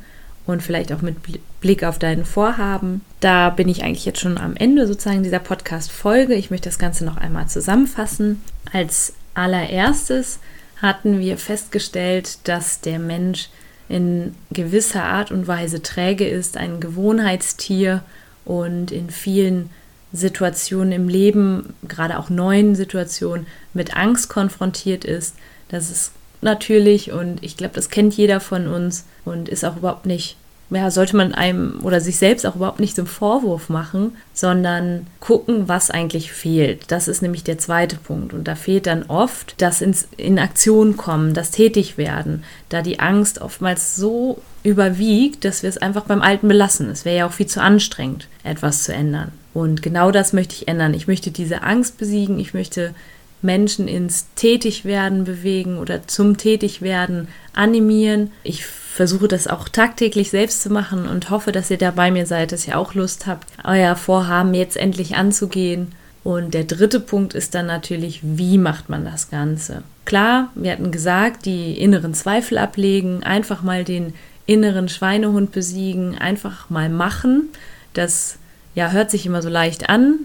und 0.46 0.62
vielleicht 0.62 0.92
auch 0.92 1.02
mit 1.02 1.16
Blick 1.62 1.84
auf 1.84 2.00
deinen 2.00 2.26
Vorhaben. 2.26 3.02
Da 3.24 3.52
bin 3.52 3.70
ich 3.70 3.86
eigentlich 3.86 4.04
jetzt 4.04 4.20
schon 4.20 4.38
am 4.38 4.58
Ende 4.58 4.86
sozusagen 4.86 5.24
dieser 5.24 5.40
Podcast-Folge. 5.40 6.36
Ich 6.36 6.52
möchte 6.52 6.68
das 6.68 6.78
Ganze 6.78 7.06
noch 7.06 7.16
einmal 7.16 7.48
zusammenfassen. 7.48 8.44
Als 8.74 9.14
allererstes 9.34 10.40
hatten 10.82 11.22
wir 11.22 11.38
festgestellt, 11.38 12.40
dass 12.44 12.82
der 12.82 13.00
Mensch 13.00 13.48
in 13.88 14.36
gewisser 14.52 15.06
Art 15.06 15.32
und 15.32 15.48
Weise 15.48 15.82
träge 15.82 16.28
ist, 16.28 16.58
ein 16.58 16.82
Gewohnheitstier 16.82 18.04
und 18.44 18.92
in 18.92 19.10
vielen 19.10 19.70
Situationen 20.12 20.92
im 20.92 21.08
Leben, 21.08 21.76
gerade 21.88 22.20
auch 22.20 22.30
neuen 22.30 22.76
Situationen, 22.76 23.48
mit 23.74 23.96
Angst 23.96 24.28
konfrontiert 24.28 25.06
ist. 25.06 25.36
Das 25.70 25.90
ist 25.90 26.12
natürlich 26.42 27.14
und 27.14 27.42
ich 27.42 27.56
glaube, 27.56 27.76
das 27.76 27.90
kennt 27.90 28.18
jeder 28.18 28.42
von 28.42 28.68
uns 28.68 29.06
und 29.24 29.48
ist 29.48 29.64
auch 29.64 29.78
überhaupt 29.78 30.08
nicht 30.08 30.36
ja, 30.70 30.90
sollte 30.90 31.16
man 31.16 31.34
einem 31.34 31.80
oder 31.84 32.02
sich 32.02 32.18
selbst 32.18 32.46
auch 32.46 32.56
überhaupt 32.56 32.80
nicht 32.80 32.96
zum 32.96 33.06
Vorwurf 33.06 33.70
machen, 33.70 34.18
sondern 34.34 35.08
gucken, 35.20 35.68
was 35.68 35.92
eigentlich 35.92 36.32
fehlt. 36.32 36.92
Das 36.92 37.08
ist 37.08 37.22
nämlich 37.22 37.44
der 37.44 37.58
zweite 37.58 37.98
Punkt. 37.98 38.34
Und 38.34 38.48
da 38.48 38.56
fehlt 38.56 38.88
dann 38.88 39.04
oft 39.04 39.56
das 39.60 39.82
ins, 39.82 40.08
in 40.18 40.40
Aktion 40.40 40.98
kommen, 40.98 41.34
das 41.34 41.52
Tätigwerden, 41.52 42.44
da 42.70 42.82
die 42.82 43.00
Angst 43.00 43.42
oftmals 43.42 43.96
so 43.96 44.42
überwiegt, 44.64 45.46
dass 45.46 45.62
wir 45.62 45.70
es 45.70 45.78
einfach 45.78 46.06
beim 46.06 46.22
Alten 46.22 46.48
belassen. 46.48 46.90
Es 46.90 47.06
wäre 47.06 47.18
ja 47.18 47.28
auch 47.28 47.34
viel 47.34 47.48
zu 47.48 47.62
anstrengend, 47.62 48.28
etwas 48.44 48.84
zu 48.84 48.94
ändern. 48.94 49.32
Und 49.54 49.84
genau 49.84 50.12
das 50.12 50.34
möchte 50.34 50.56
ich 50.56 50.68
ändern. 50.68 50.94
Ich 50.94 51.08
möchte 51.08 51.30
diese 51.30 51.62
Angst 51.62 51.98
besiegen. 51.98 52.40
Ich 52.40 52.54
möchte 52.54 52.96
Menschen 53.44 53.88
ins 53.88 54.28
Tätigwerden 54.36 55.26
bewegen 55.26 55.78
oder 55.78 56.08
zum 56.08 56.38
Tätigwerden 56.38 57.28
animieren. 57.54 58.32
Ich 58.44 58.66
versuche 58.94 59.28
das 59.28 59.48
auch 59.48 59.68
tagtäglich 59.70 60.30
selbst 60.30 60.62
zu 60.62 60.70
machen 60.70 61.08
und 61.08 61.32
hoffe, 61.32 61.52
dass 61.52 61.72
ihr 61.72 61.80
da 61.80 61.90
bei 61.90 62.12
mir 62.12 62.28
seid, 62.28 62.52
dass 62.52 62.68
ihr 62.68 62.78
auch 62.78 62.94
Lust 62.94 63.26
habt, 63.26 63.48
euer 63.64 63.96
Vorhaben 63.96 64.54
jetzt 64.54 64.78
endlich 64.78 65.16
anzugehen. 65.16 65.94
Und 66.24 66.54
der 66.54 66.66
dritte 66.66 67.00
Punkt 67.00 67.34
ist 67.34 67.56
dann 67.56 67.66
natürlich, 67.66 68.20
wie 68.22 68.60
macht 68.60 68.90
man 68.90 69.04
das 69.04 69.32
Ganze? 69.32 69.82
Klar, 70.06 70.52
wir 70.54 70.72
hatten 70.72 70.92
gesagt, 70.92 71.48
die 71.48 71.76
inneren 71.80 72.14
Zweifel 72.14 72.60
ablegen, 72.60 73.24
einfach 73.24 73.64
mal 73.64 73.84
den 73.84 74.14
inneren 74.46 74.88
Schweinehund 74.88 75.52
besiegen, 75.52 76.16
einfach 76.20 76.70
mal 76.70 76.90
machen. 76.90 77.50
Das 77.94 78.38
ja, 78.76 78.92
hört 78.92 79.10
sich 79.10 79.26
immer 79.26 79.42
so 79.42 79.50
leicht 79.50 79.90
an, 79.90 80.20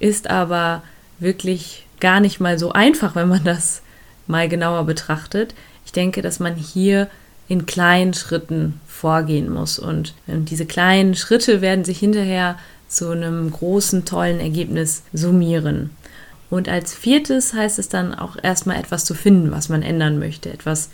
ist 0.00 0.30
aber 0.30 0.82
wirklich 1.18 1.84
gar 2.00 2.20
nicht 2.20 2.40
mal 2.40 2.58
so 2.58 2.72
einfach, 2.72 3.14
wenn 3.14 3.28
man 3.28 3.44
das 3.44 3.82
mal 4.26 4.48
genauer 4.48 4.84
betrachtet. 4.84 5.54
Ich 5.84 5.92
denke, 5.92 6.22
dass 6.22 6.40
man 6.40 6.54
hier 6.54 7.08
in 7.48 7.66
kleinen 7.66 8.14
Schritten 8.14 8.80
vorgehen 8.86 9.50
muss. 9.50 9.78
Und 9.78 10.14
diese 10.26 10.66
kleinen 10.66 11.14
Schritte 11.14 11.60
werden 11.60 11.84
sich 11.84 11.98
hinterher 11.98 12.58
zu 12.88 13.10
einem 13.10 13.50
großen, 13.50 14.04
tollen 14.04 14.40
Ergebnis 14.40 15.02
summieren. 15.12 15.90
Und 16.50 16.68
als 16.68 16.94
viertes 16.94 17.52
heißt 17.52 17.78
es 17.78 17.88
dann 17.88 18.14
auch 18.14 18.36
erstmal 18.42 18.78
etwas 18.78 19.04
zu 19.04 19.14
finden, 19.14 19.50
was 19.50 19.68
man 19.68 19.82
ändern 19.82 20.18
möchte, 20.18 20.50
etwas 20.50 20.90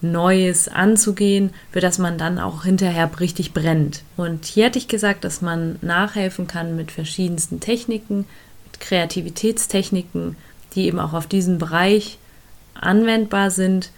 Neues 0.00 0.68
anzugehen, 0.68 1.50
für 1.70 1.80
das 1.80 1.98
man 1.98 2.18
dann 2.18 2.38
auch 2.38 2.64
hinterher 2.64 3.10
richtig 3.18 3.52
brennt. 3.52 4.02
Und 4.16 4.44
hier 4.44 4.66
hatte 4.66 4.78
ich 4.78 4.88
gesagt, 4.88 5.24
dass 5.24 5.40
man 5.40 5.78
nachhelfen 5.80 6.46
kann 6.46 6.76
mit 6.76 6.90
verschiedensten 6.90 7.60
Techniken, 7.60 8.26
mit 8.66 8.80
Kreativitätstechniken, 8.80 10.36
die 10.74 10.86
eben 10.86 10.98
auch 10.98 11.14
auf 11.14 11.26
diesen 11.26 11.58
Bereich 11.58 12.18
anwendbar 12.74 13.50
sind 13.50 13.90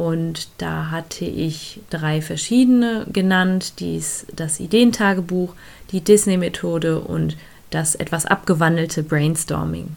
und 0.00 0.48
da 0.56 0.90
hatte 0.90 1.26
ich 1.26 1.78
drei 1.90 2.22
verschiedene 2.22 3.04
genannt, 3.12 3.80
dies 3.80 4.24
das 4.34 4.58
Ideentagebuch, 4.58 5.52
die 5.92 6.00
Disney-Methode 6.00 7.00
und 7.00 7.36
das 7.68 7.96
etwas 7.96 8.24
abgewandelte 8.24 9.02
Brainstorming. 9.02 9.94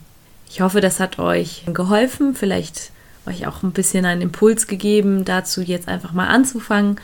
Ich 0.49 0.59
hoffe, 0.59 0.81
das 0.81 0.99
hat 0.99 1.19
euch 1.19 1.63
geholfen, 1.71 2.35
vielleicht 2.35 2.91
euch 3.25 3.47
auch 3.47 3.63
ein 3.63 3.71
bisschen 3.71 4.03
einen 4.03 4.21
Impuls 4.21 4.67
gegeben, 4.67 5.23
dazu 5.23 5.61
jetzt 5.61 5.87
einfach 5.87 6.11
mal 6.11 6.27
anzufangen. 6.27 6.99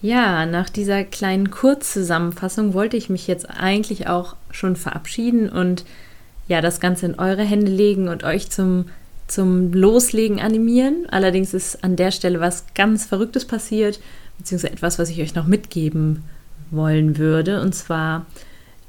Ja, 0.00 0.46
nach 0.46 0.70
dieser 0.70 1.04
kleinen 1.04 1.50
Kurzzusammenfassung 1.50 2.72
wollte 2.72 2.96
ich 2.96 3.10
mich 3.10 3.26
jetzt 3.26 3.50
eigentlich 3.50 4.08
auch 4.08 4.36
schon 4.50 4.76
verabschieden 4.76 5.50
und 5.50 5.84
ja, 6.48 6.62
das 6.62 6.80
Ganze 6.80 7.04
in 7.04 7.18
eure 7.18 7.42
Hände 7.42 7.70
legen 7.70 8.08
und 8.08 8.24
euch 8.24 8.48
zum 8.50 8.86
zum 9.26 9.72
Loslegen 9.72 10.40
animieren. 10.40 11.06
Allerdings 11.10 11.54
ist 11.54 11.82
an 11.82 11.96
der 11.96 12.10
Stelle 12.10 12.40
was 12.40 12.64
ganz 12.74 13.06
Verrücktes 13.06 13.44
passiert, 13.44 14.00
beziehungsweise 14.38 14.72
etwas, 14.72 14.98
was 14.98 15.10
ich 15.10 15.20
euch 15.20 15.34
noch 15.34 15.46
mitgeben 15.46 16.22
wollen 16.70 17.18
würde. 17.18 17.60
Und 17.60 17.74
zwar 17.74 18.26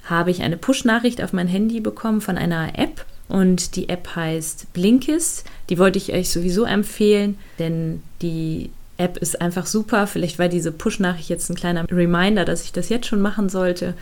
habe 0.04 0.32
ich 0.32 0.42
eine 0.42 0.58
Push-Nachricht 0.58 1.22
auf 1.22 1.34
mein 1.34 1.48
Handy 1.48 1.80
bekommen 1.80 2.22
von 2.22 2.38
einer 2.38 2.78
App. 2.78 3.06
Und 3.28 3.76
die 3.76 3.90
App 3.90 4.16
heißt 4.16 4.72
Blinkist. 4.74 5.44
Die 5.70 5.78
wollte 5.78 5.98
ich 5.98 6.14
euch 6.14 6.30
sowieso 6.30 6.64
empfehlen, 6.64 7.38
denn 7.60 8.02
die 8.22 8.70
App 8.98 9.18
ist 9.18 9.42
einfach 9.42 9.66
super. 9.66 10.08
Vielleicht 10.08 10.40
war 10.40 10.48
diese 10.48 10.72
Push-Nachricht 10.72 11.30
jetzt 11.30 11.50
ein 11.50 11.56
kleiner 11.56 11.86
Reminder, 11.92 12.46
dass 12.46 12.64
ich 12.64 12.72
das 12.72 12.90
jetzt 12.90 13.08
schon 13.08 13.22
machen 13.22 13.50
sollte. 13.50 13.96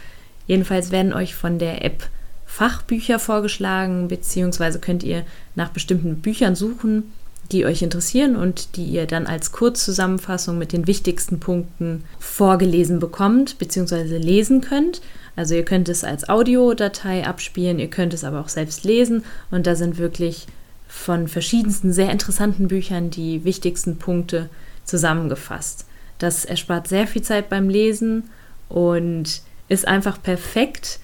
Jedenfalls 0.48 0.92
werden 0.92 1.12
euch 1.12 1.34
von 1.34 1.58
der 1.58 1.84
App 1.84 2.08
Fachbücher 2.56 3.20
vorgeschlagen, 3.20 4.08
beziehungsweise 4.08 4.80
könnt 4.80 5.04
ihr 5.04 5.26
nach 5.56 5.72
bestimmten 5.72 6.22
Büchern 6.22 6.56
suchen, 6.56 7.12
die 7.52 7.66
euch 7.66 7.82
interessieren 7.82 8.38
und 8.38 8.78
die 8.78 8.86
ihr 8.86 9.08
dann 9.08 9.28
als 9.28 9.52
Kurzzusammenfassung 9.52 10.58
mit 10.58 10.72
den 10.72 10.88
wichtigsten 10.88 11.42
Punkten 11.42 12.06
vorgelesen 12.18 13.00
bekommt, 13.00 13.60
beziehungsweise 13.60 14.16
lesen 14.16 14.62
könnt. 14.62 15.02
Also 15.36 15.54
ihr 15.54 15.66
könnt 15.66 15.90
es 15.90 16.06
als 16.06 16.30
Audiodatei 16.30 17.28
abspielen, 17.28 17.78
ihr 17.78 17.90
könnt 17.90 18.14
es 18.14 18.24
aber 18.24 18.40
auch 18.40 18.48
selbst 18.48 18.86
lesen 18.86 19.26
und 19.52 19.68
da 19.68 19.76
sind 19.76 19.98
wirklich 19.98 20.48
von 20.88 21.28
verschiedensten 21.28 21.92
sehr 21.92 22.10
interessanten 22.10 22.70
Büchern 22.70 23.10
die 23.10 23.44
wichtigsten 23.44 23.98
Punkte 23.98 24.50
zusammengefasst. 24.86 25.88
Das 26.20 26.46
erspart 26.46 26.88
sehr 26.88 27.06
viel 27.06 27.22
Zeit 27.22 27.50
beim 27.50 27.68
Lesen 27.68 28.30
und 28.70 29.42
ist 29.68 29.86
einfach 29.86 30.24
perfekt 30.24 31.00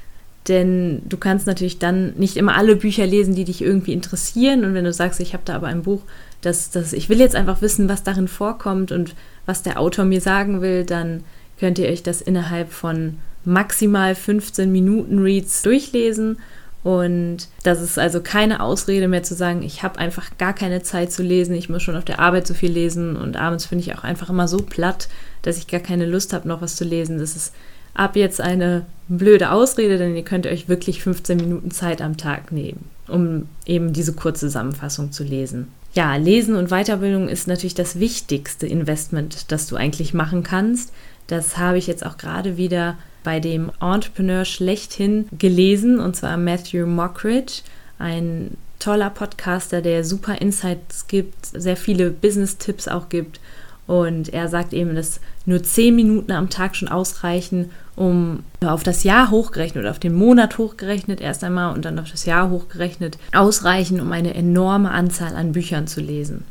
denn 0.47 1.01
du 1.08 1.17
kannst 1.17 1.45
natürlich 1.45 1.77
dann 1.77 2.13
nicht 2.15 2.36
immer 2.36 2.56
alle 2.56 2.75
Bücher 2.75 3.06
lesen, 3.06 3.36
die 3.36 3.45
dich 3.45 3.62
irgendwie 3.62 3.93
interessieren. 3.93 4.65
Und 4.65 4.73
wenn 4.73 4.86
du 4.86 4.93
sagst, 4.93 5.19
ich 5.19 5.34
habe 5.34 5.43
da 5.45 5.56
aber 5.56 5.67
ein 5.67 5.84
Buch, 5.84 6.01
das, 6.41 6.71
das, 6.71 6.93
ich 6.93 7.10
will 7.10 7.19
jetzt 7.19 7.36
einfach 7.36 7.62
wissen, 7.62 7.88
was 7.88 8.04
darin 8.04 8.27
vorkommt 8.27 8.91
und 8.91 9.15
was 9.45 9.62
der 9.62 9.80
Autor 9.80 10.06
mir 10.06 10.21
sagen 10.21 10.62
will, 10.62 10.84
dann 10.84 11.23
könnt 11.60 11.77
ihr 11.77 11.88
euch 11.89 12.01
das 12.01 12.21
innerhalb 12.21 12.71
von 12.71 13.19
maximal 13.45 14.15
15 14.15 14.71
Minuten 14.71 15.19
Reads 15.19 15.62
durchlesen. 15.62 16.39
Und 16.84 17.47
das 17.62 17.80
ist 17.80 17.99
also 17.99 18.21
keine 18.21 18.63
Ausrede 18.63 19.08
mehr 19.08 19.21
zu 19.21 19.36
sagen, 19.36 19.62
ich 19.62 19.84
habe 19.84 19.99
einfach 19.99 20.32
gar 20.39 20.54
keine 20.54 20.82
Zeit 20.82 21.12
zu 21.12 21.21
lesen, 21.21 21.54
ich 21.54 21.69
muss 21.69 21.84
schon 21.84 21.95
auf 21.95 22.06
der 22.06 22.19
Arbeit 22.19 22.47
so 22.47 22.56
viel 22.56 22.71
lesen 22.71 23.15
und 23.15 23.38
abends 23.38 23.67
finde 23.67 23.84
ich 23.84 23.95
auch 23.95 24.04
einfach 24.04 24.32
immer 24.32 24.47
so 24.47 24.58
platt, 24.58 25.08
dass 25.43 25.60
ich 25.60 25.67
gar 25.67 25.80
keine 25.80 26.08
Lust 26.08 26.34
habe, 26.34 26.47
noch 26.47 26.62
was 26.62 26.75
zu 26.75 26.84
lesen. 26.84 27.19
Das 27.19 27.36
ist 27.36 27.54
ab 27.93 28.15
jetzt 28.15 28.41
eine 28.41 28.86
blöde 29.08 29.51
Ausrede, 29.51 29.97
denn 29.97 30.15
ihr 30.15 30.23
könnt 30.23 30.47
euch 30.47 30.69
wirklich 30.69 31.04
15 31.04 31.38
Minuten 31.38 31.71
Zeit 31.71 32.01
am 32.01 32.17
Tag 32.17 32.51
nehmen, 32.51 32.89
um 33.08 33.47
eben 33.65 33.93
diese 33.93 34.13
Kurzzusammenfassung 34.13 35.12
zu 35.12 35.23
lesen. 35.23 35.67
Ja, 35.93 36.15
Lesen 36.15 36.56
und 36.56 36.69
Weiterbildung 36.69 37.27
ist 37.27 37.47
natürlich 37.47 37.75
das 37.75 37.99
wichtigste 37.99 38.65
Investment, 38.65 39.51
das 39.51 39.67
du 39.67 39.75
eigentlich 39.75 40.13
machen 40.13 40.43
kannst. 40.43 40.93
Das 41.27 41.58
habe 41.58 41.77
ich 41.77 41.88
jetzt 41.88 42.06
auch 42.06 42.17
gerade 42.17 42.56
wieder 42.56 42.97
bei 43.23 43.41
dem 43.41 43.71
Entrepreneur 43.82 44.45
schlechthin 44.45 45.27
gelesen, 45.38 45.99
und 45.99 46.15
zwar 46.15 46.38
Matthew 46.38 46.86
Mockridge, 46.86 47.62
ein 47.99 48.56
toller 48.80 49.10
Podcaster, 49.10 49.82
der 49.82 50.06
super 50.06 50.41
Insights 50.41 51.08
gibt, 51.08 51.45
sehr 51.45 51.77
viele 51.77 52.10
Business-Tipps 52.10 52.88
auch 52.88 53.10
gibt 53.10 53.40
und 53.88 54.30
er 54.30 54.48
sagt 54.48 54.74
eben, 54.74 54.96
dass 54.96 55.20
nur 55.46 55.63
zehn 55.63 55.96
Minuten 55.96 56.32
am 56.32 56.50
Tag 56.50 56.76
schon 56.76 56.88
ausreichen, 56.88 57.72
um 57.96 58.44
auf 58.63 58.84
das 58.84 59.04
Jahr 59.04 59.32
hochgerechnet 59.32 59.84
oder 59.84 59.91
auf 59.91 60.00
den 60.00 60.13
Monat 60.13 60.58
hochgerechnet 60.58 61.20
erst 61.20 61.44
einmal 61.44 61.74
und 61.74 61.86
dann 61.86 62.00
auf 62.00 62.10
das 62.10 62.26
Jahr 62.26 62.50
hochgerechnet 62.50 63.17
ausreichen, 63.34 64.00
um 64.00 64.12
eine 64.12 64.34
enorme 64.34 64.91
Anzahl 64.91 65.36
an 65.36 65.52
Büchern 65.52 65.88
zu 65.88 66.00
lesen. 66.00 66.46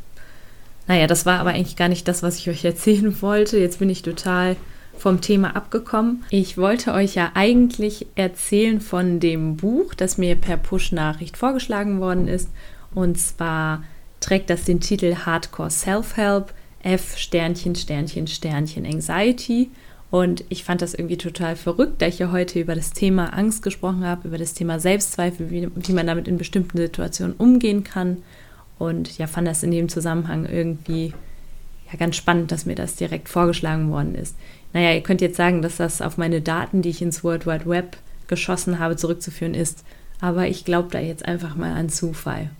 Naja, 0.86 1.06
das 1.06 1.24
war 1.24 1.38
aber 1.38 1.50
eigentlich 1.50 1.76
gar 1.76 1.88
nicht 1.88 2.08
das, 2.08 2.22
was 2.22 2.36
ich 2.36 2.50
euch 2.50 2.64
erzählen 2.66 3.22
wollte. 3.22 3.58
Jetzt 3.58 3.78
bin 3.78 3.90
ich 3.90 4.02
total 4.02 4.56
vom 4.98 5.20
Thema 5.20 5.56
abgekommen. 5.56 6.24
Ich 6.30 6.58
wollte 6.58 6.92
euch 6.92 7.14
ja 7.14 7.30
eigentlich 7.34 8.06
erzählen 8.16 8.80
von 8.80 9.18
dem 9.18 9.56
Buch, 9.56 9.94
das 9.94 10.18
mir 10.18 10.34
per 10.34 10.58
Push-Nachricht 10.58 11.36
vorgeschlagen 11.36 12.00
worden 12.00 12.28
ist. 12.28 12.50
Und 12.94 13.18
zwar 13.18 13.82
trägt 14.20 14.50
das 14.50 14.64
den 14.64 14.80
Titel 14.80 15.14
Hardcore 15.24 15.70
Self-Help 15.70 16.52
F 16.82 17.16
Sternchen, 17.16 17.74
Sternchen, 17.74 18.26
Sternchen 18.26 18.86
Anxiety. 18.86 19.70
Und 20.10 20.44
ich 20.48 20.64
fand 20.64 20.82
das 20.82 20.94
irgendwie 20.94 21.18
total 21.18 21.54
verrückt, 21.54 22.02
da 22.02 22.06
ich 22.06 22.18
ja 22.18 22.32
heute 22.32 22.58
über 22.58 22.74
das 22.74 22.92
Thema 22.92 23.32
Angst 23.32 23.62
gesprochen 23.62 24.04
habe, 24.04 24.26
über 24.26 24.38
das 24.38 24.54
Thema 24.54 24.80
Selbstzweifel, 24.80 25.50
wie, 25.50 25.68
wie 25.74 25.92
man 25.92 26.06
damit 26.06 26.26
in 26.26 26.36
bestimmten 26.36 26.76
Situationen 26.78 27.36
umgehen 27.36 27.84
kann. 27.84 28.18
Und 28.78 29.18
ja, 29.18 29.26
fand 29.26 29.46
das 29.46 29.62
in 29.62 29.70
dem 29.70 29.88
Zusammenhang 29.88 30.46
irgendwie 30.46 31.12
ja, 31.92 31.98
ganz 31.98 32.16
spannend, 32.16 32.50
dass 32.50 32.66
mir 32.66 32.74
das 32.74 32.96
direkt 32.96 33.28
vorgeschlagen 33.28 33.90
worden 33.90 34.14
ist. 34.14 34.36
Naja, 34.72 34.92
ihr 34.92 35.02
könnt 35.02 35.20
jetzt 35.20 35.36
sagen, 35.36 35.62
dass 35.62 35.76
das 35.76 36.02
auf 36.02 36.16
meine 36.16 36.40
Daten, 36.40 36.82
die 36.82 36.90
ich 36.90 37.02
ins 37.02 37.22
World 37.22 37.46
Wide 37.46 37.66
Web 37.66 37.96
geschossen 38.26 38.78
habe, 38.78 38.96
zurückzuführen 38.96 39.54
ist. 39.54 39.84
Aber 40.20 40.48
ich 40.48 40.64
glaube 40.64 40.88
da 40.90 40.98
jetzt 40.98 41.24
einfach 41.24 41.56
mal 41.56 41.72
an 41.72 41.88
Zufall. 41.88 42.50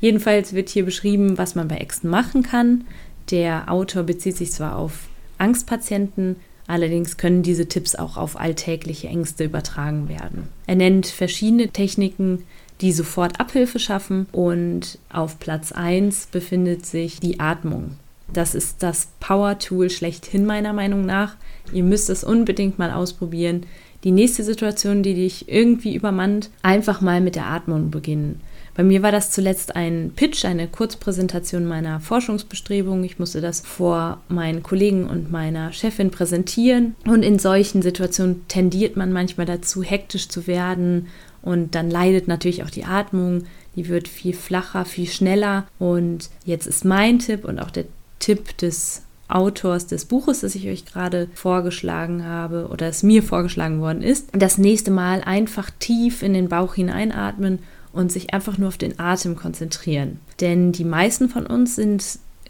Jedenfalls 0.00 0.54
wird 0.54 0.68
hier 0.70 0.84
beschrieben, 0.84 1.36
was 1.36 1.54
man 1.54 1.68
bei 1.68 1.76
Äxten 1.76 2.10
machen 2.10 2.42
kann. 2.42 2.84
Der 3.30 3.70
Autor 3.70 4.02
bezieht 4.02 4.36
sich 4.36 4.52
zwar 4.52 4.76
auf 4.76 5.08
Angstpatienten, 5.38 6.36
allerdings 6.66 7.16
können 7.16 7.42
diese 7.42 7.66
Tipps 7.66 7.94
auch 7.94 8.16
auf 8.16 8.38
alltägliche 8.38 9.08
Ängste 9.08 9.44
übertragen 9.44 10.08
werden. 10.08 10.48
Er 10.66 10.76
nennt 10.76 11.06
verschiedene 11.06 11.68
Techniken, 11.68 12.44
die 12.80 12.92
sofort 12.92 13.40
Abhilfe 13.40 13.78
schaffen 13.78 14.26
und 14.32 14.98
auf 15.12 15.38
Platz 15.38 15.72
1 15.72 16.28
befindet 16.32 16.86
sich 16.86 17.20
die 17.20 17.40
Atmung. 17.40 17.96
Das 18.32 18.54
ist 18.54 18.82
das 18.82 19.08
Power-Tool 19.18 19.90
schlechthin 19.90 20.46
meiner 20.46 20.72
Meinung 20.72 21.04
nach. 21.04 21.36
Ihr 21.72 21.82
müsst 21.82 22.10
es 22.10 22.24
unbedingt 22.24 22.78
mal 22.78 22.92
ausprobieren. 22.92 23.66
Die 24.04 24.12
nächste 24.12 24.44
Situation, 24.44 25.02
die 25.02 25.14
dich 25.14 25.48
irgendwie 25.48 25.94
übermannt, 25.94 26.50
einfach 26.62 27.00
mal 27.00 27.20
mit 27.20 27.34
der 27.34 27.46
Atmung 27.46 27.90
beginnen. 27.90 28.40
Bei 28.74 28.82
mir 28.82 29.02
war 29.02 29.12
das 29.12 29.30
zuletzt 29.30 29.76
ein 29.76 30.12
Pitch, 30.14 30.44
eine 30.44 30.68
Kurzpräsentation 30.68 31.66
meiner 31.66 32.00
Forschungsbestrebungen. 32.00 33.04
Ich 33.04 33.18
musste 33.18 33.40
das 33.40 33.60
vor 33.60 34.20
meinen 34.28 34.62
Kollegen 34.62 35.08
und 35.08 35.30
meiner 35.30 35.72
Chefin 35.72 36.10
präsentieren. 36.10 36.94
Und 37.06 37.22
in 37.22 37.38
solchen 37.38 37.82
Situationen 37.82 38.46
tendiert 38.48 38.96
man 38.96 39.12
manchmal 39.12 39.46
dazu, 39.46 39.82
hektisch 39.82 40.28
zu 40.28 40.46
werden. 40.46 41.08
Und 41.42 41.74
dann 41.74 41.90
leidet 41.90 42.28
natürlich 42.28 42.62
auch 42.62 42.70
die 42.70 42.84
Atmung. 42.84 43.44
Die 43.76 43.88
wird 43.88 44.08
viel 44.08 44.34
flacher, 44.34 44.84
viel 44.84 45.08
schneller. 45.08 45.66
Und 45.78 46.30
jetzt 46.44 46.66
ist 46.66 46.84
mein 46.84 47.18
Tipp 47.18 47.44
und 47.44 47.58
auch 47.58 47.70
der 47.70 47.84
Tipp 48.18 48.56
des 48.58 49.02
Autors 49.30 49.86
des 49.86 50.04
Buches, 50.06 50.40
das 50.40 50.54
ich 50.54 50.68
euch 50.68 50.84
gerade 50.84 51.28
vorgeschlagen 51.34 52.24
habe 52.24 52.68
oder 52.68 52.88
es 52.88 53.02
mir 53.02 53.22
vorgeschlagen 53.22 53.80
worden 53.80 54.02
ist, 54.02 54.28
das 54.32 54.58
nächste 54.58 54.90
Mal 54.90 55.22
einfach 55.22 55.70
tief 55.78 56.22
in 56.22 56.34
den 56.34 56.48
Bauch 56.48 56.74
hineinatmen 56.74 57.60
und 57.92 58.12
sich 58.12 58.32
einfach 58.32 58.58
nur 58.58 58.68
auf 58.68 58.78
den 58.78 58.98
Atem 58.98 59.36
konzentrieren. 59.36 60.20
Denn 60.40 60.72
die 60.72 60.84
meisten 60.84 61.28
von 61.28 61.46
uns 61.46 61.76
sind 61.76 62.04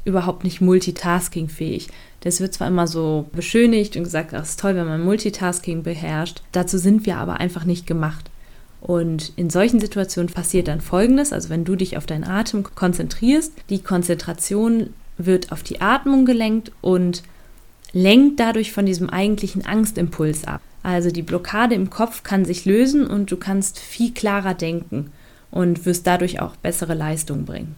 überhaupt 0.04 0.44
nicht 0.44 0.60
multitaskingfähig. 0.60 1.88
Das 2.20 2.40
wird 2.40 2.54
zwar 2.54 2.68
immer 2.68 2.86
so 2.86 3.26
beschönigt 3.32 3.96
und 3.96 4.04
gesagt, 4.04 4.32
es 4.32 4.50
ist 4.50 4.60
toll, 4.60 4.74
wenn 4.74 4.86
man 4.86 5.04
Multitasking 5.04 5.82
beherrscht. 5.82 6.42
Dazu 6.52 6.78
sind 6.78 7.06
wir 7.06 7.16
aber 7.16 7.40
einfach 7.40 7.64
nicht 7.64 7.86
gemacht. 7.86 8.30
Und 8.80 9.32
in 9.36 9.50
solchen 9.50 9.80
Situationen 9.80 10.32
passiert 10.32 10.68
dann 10.68 10.80
Folgendes, 10.80 11.32
also 11.32 11.50
wenn 11.50 11.64
du 11.64 11.76
dich 11.76 11.96
auf 11.96 12.06
deinen 12.06 12.24
Atem 12.24 12.62
konzentrierst, 12.62 13.52
die 13.68 13.82
Konzentration 13.82 14.94
wird 15.18 15.52
auf 15.52 15.62
die 15.62 15.82
Atmung 15.82 16.24
gelenkt 16.24 16.72
und 16.80 17.22
lenkt 17.92 18.40
dadurch 18.40 18.72
von 18.72 18.86
diesem 18.86 19.10
eigentlichen 19.10 19.66
Angstimpuls 19.66 20.46
ab. 20.46 20.62
Also 20.82 21.10
die 21.10 21.22
Blockade 21.22 21.74
im 21.74 21.90
Kopf 21.90 22.22
kann 22.22 22.46
sich 22.46 22.64
lösen 22.64 23.06
und 23.06 23.30
du 23.30 23.36
kannst 23.36 23.78
viel 23.78 24.14
klarer 24.14 24.54
denken 24.54 25.12
und 25.50 25.86
wirst 25.86 26.06
dadurch 26.06 26.40
auch 26.40 26.56
bessere 26.56 26.94
Leistungen 26.94 27.44
bringen. 27.44 27.74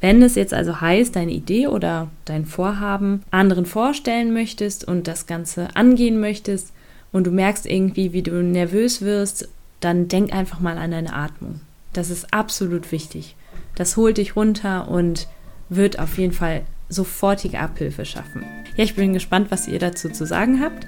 Wenn 0.00 0.22
es 0.22 0.34
jetzt 0.34 0.52
also 0.52 0.80
heißt, 0.80 1.16
deine 1.16 1.32
Idee 1.32 1.68
oder 1.68 2.08
dein 2.26 2.44
Vorhaben 2.44 3.22
anderen 3.30 3.64
vorstellen 3.64 4.32
möchtest 4.32 4.84
und 4.84 5.08
das 5.08 5.26
Ganze 5.26 5.74
angehen 5.74 6.20
möchtest 6.20 6.72
und 7.12 7.26
du 7.26 7.30
merkst 7.30 7.66
irgendwie, 7.66 8.12
wie 8.12 8.22
du 8.22 8.42
nervös 8.42 9.00
wirst, 9.00 9.48
dann 9.80 10.08
denk 10.08 10.32
einfach 10.32 10.60
mal 10.60 10.76
an 10.76 10.90
deine 10.90 11.14
Atmung. 11.14 11.60
Das 11.92 12.10
ist 12.10 12.32
absolut 12.32 12.92
wichtig. 12.92 13.36
Das 13.74 13.96
holt 13.96 14.18
dich 14.18 14.36
runter 14.36 14.88
und 14.88 15.28
wird 15.68 15.98
auf 15.98 16.18
jeden 16.18 16.32
Fall 16.32 16.62
sofortige 16.88 17.58
Abhilfe 17.58 18.04
schaffen. 18.04 18.44
Ja, 18.76 18.84
ich 18.84 18.94
bin 18.94 19.12
gespannt, 19.12 19.50
was 19.50 19.66
ihr 19.66 19.78
dazu 19.78 20.10
zu 20.10 20.26
sagen 20.26 20.60
habt. 20.60 20.86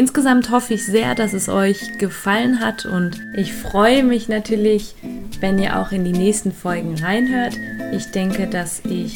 Insgesamt 0.00 0.50
hoffe 0.50 0.72
ich 0.72 0.86
sehr, 0.86 1.14
dass 1.14 1.34
es 1.34 1.50
euch 1.50 1.98
gefallen 1.98 2.60
hat 2.60 2.86
und 2.86 3.20
ich 3.34 3.52
freue 3.52 4.02
mich 4.02 4.30
natürlich, 4.30 4.94
wenn 5.40 5.58
ihr 5.58 5.78
auch 5.78 5.92
in 5.92 6.04
die 6.04 6.12
nächsten 6.12 6.52
Folgen 6.52 6.94
reinhört. 6.98 7.52
Ich 7.92 8.10
denke, 8.10 8.46
dass 8.46 8.80
ich 8.86 9.14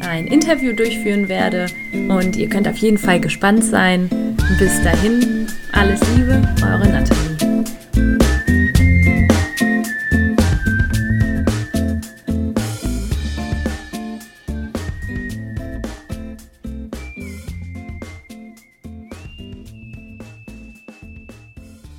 ein 0.00 0.26
Interview 0.26 0.74
durchführen 0.74 1.28
werde 1.28 1.66
und 2.08 2.34
ihr 2.34 2.48
könnt 2.48 2.66
auf 2.66 2.78
jeden 2.78 2.98
Fall 2.98 3.20
gespannt 3.20 3.62
sein. 3.62 4.10
Bis 4.58 4.82
dahin, 4.82 5.46
alles 5.70 6.00
Liebe, 6.16 6.42
eure 6.64 6.88
Natalie. 6.88 7.23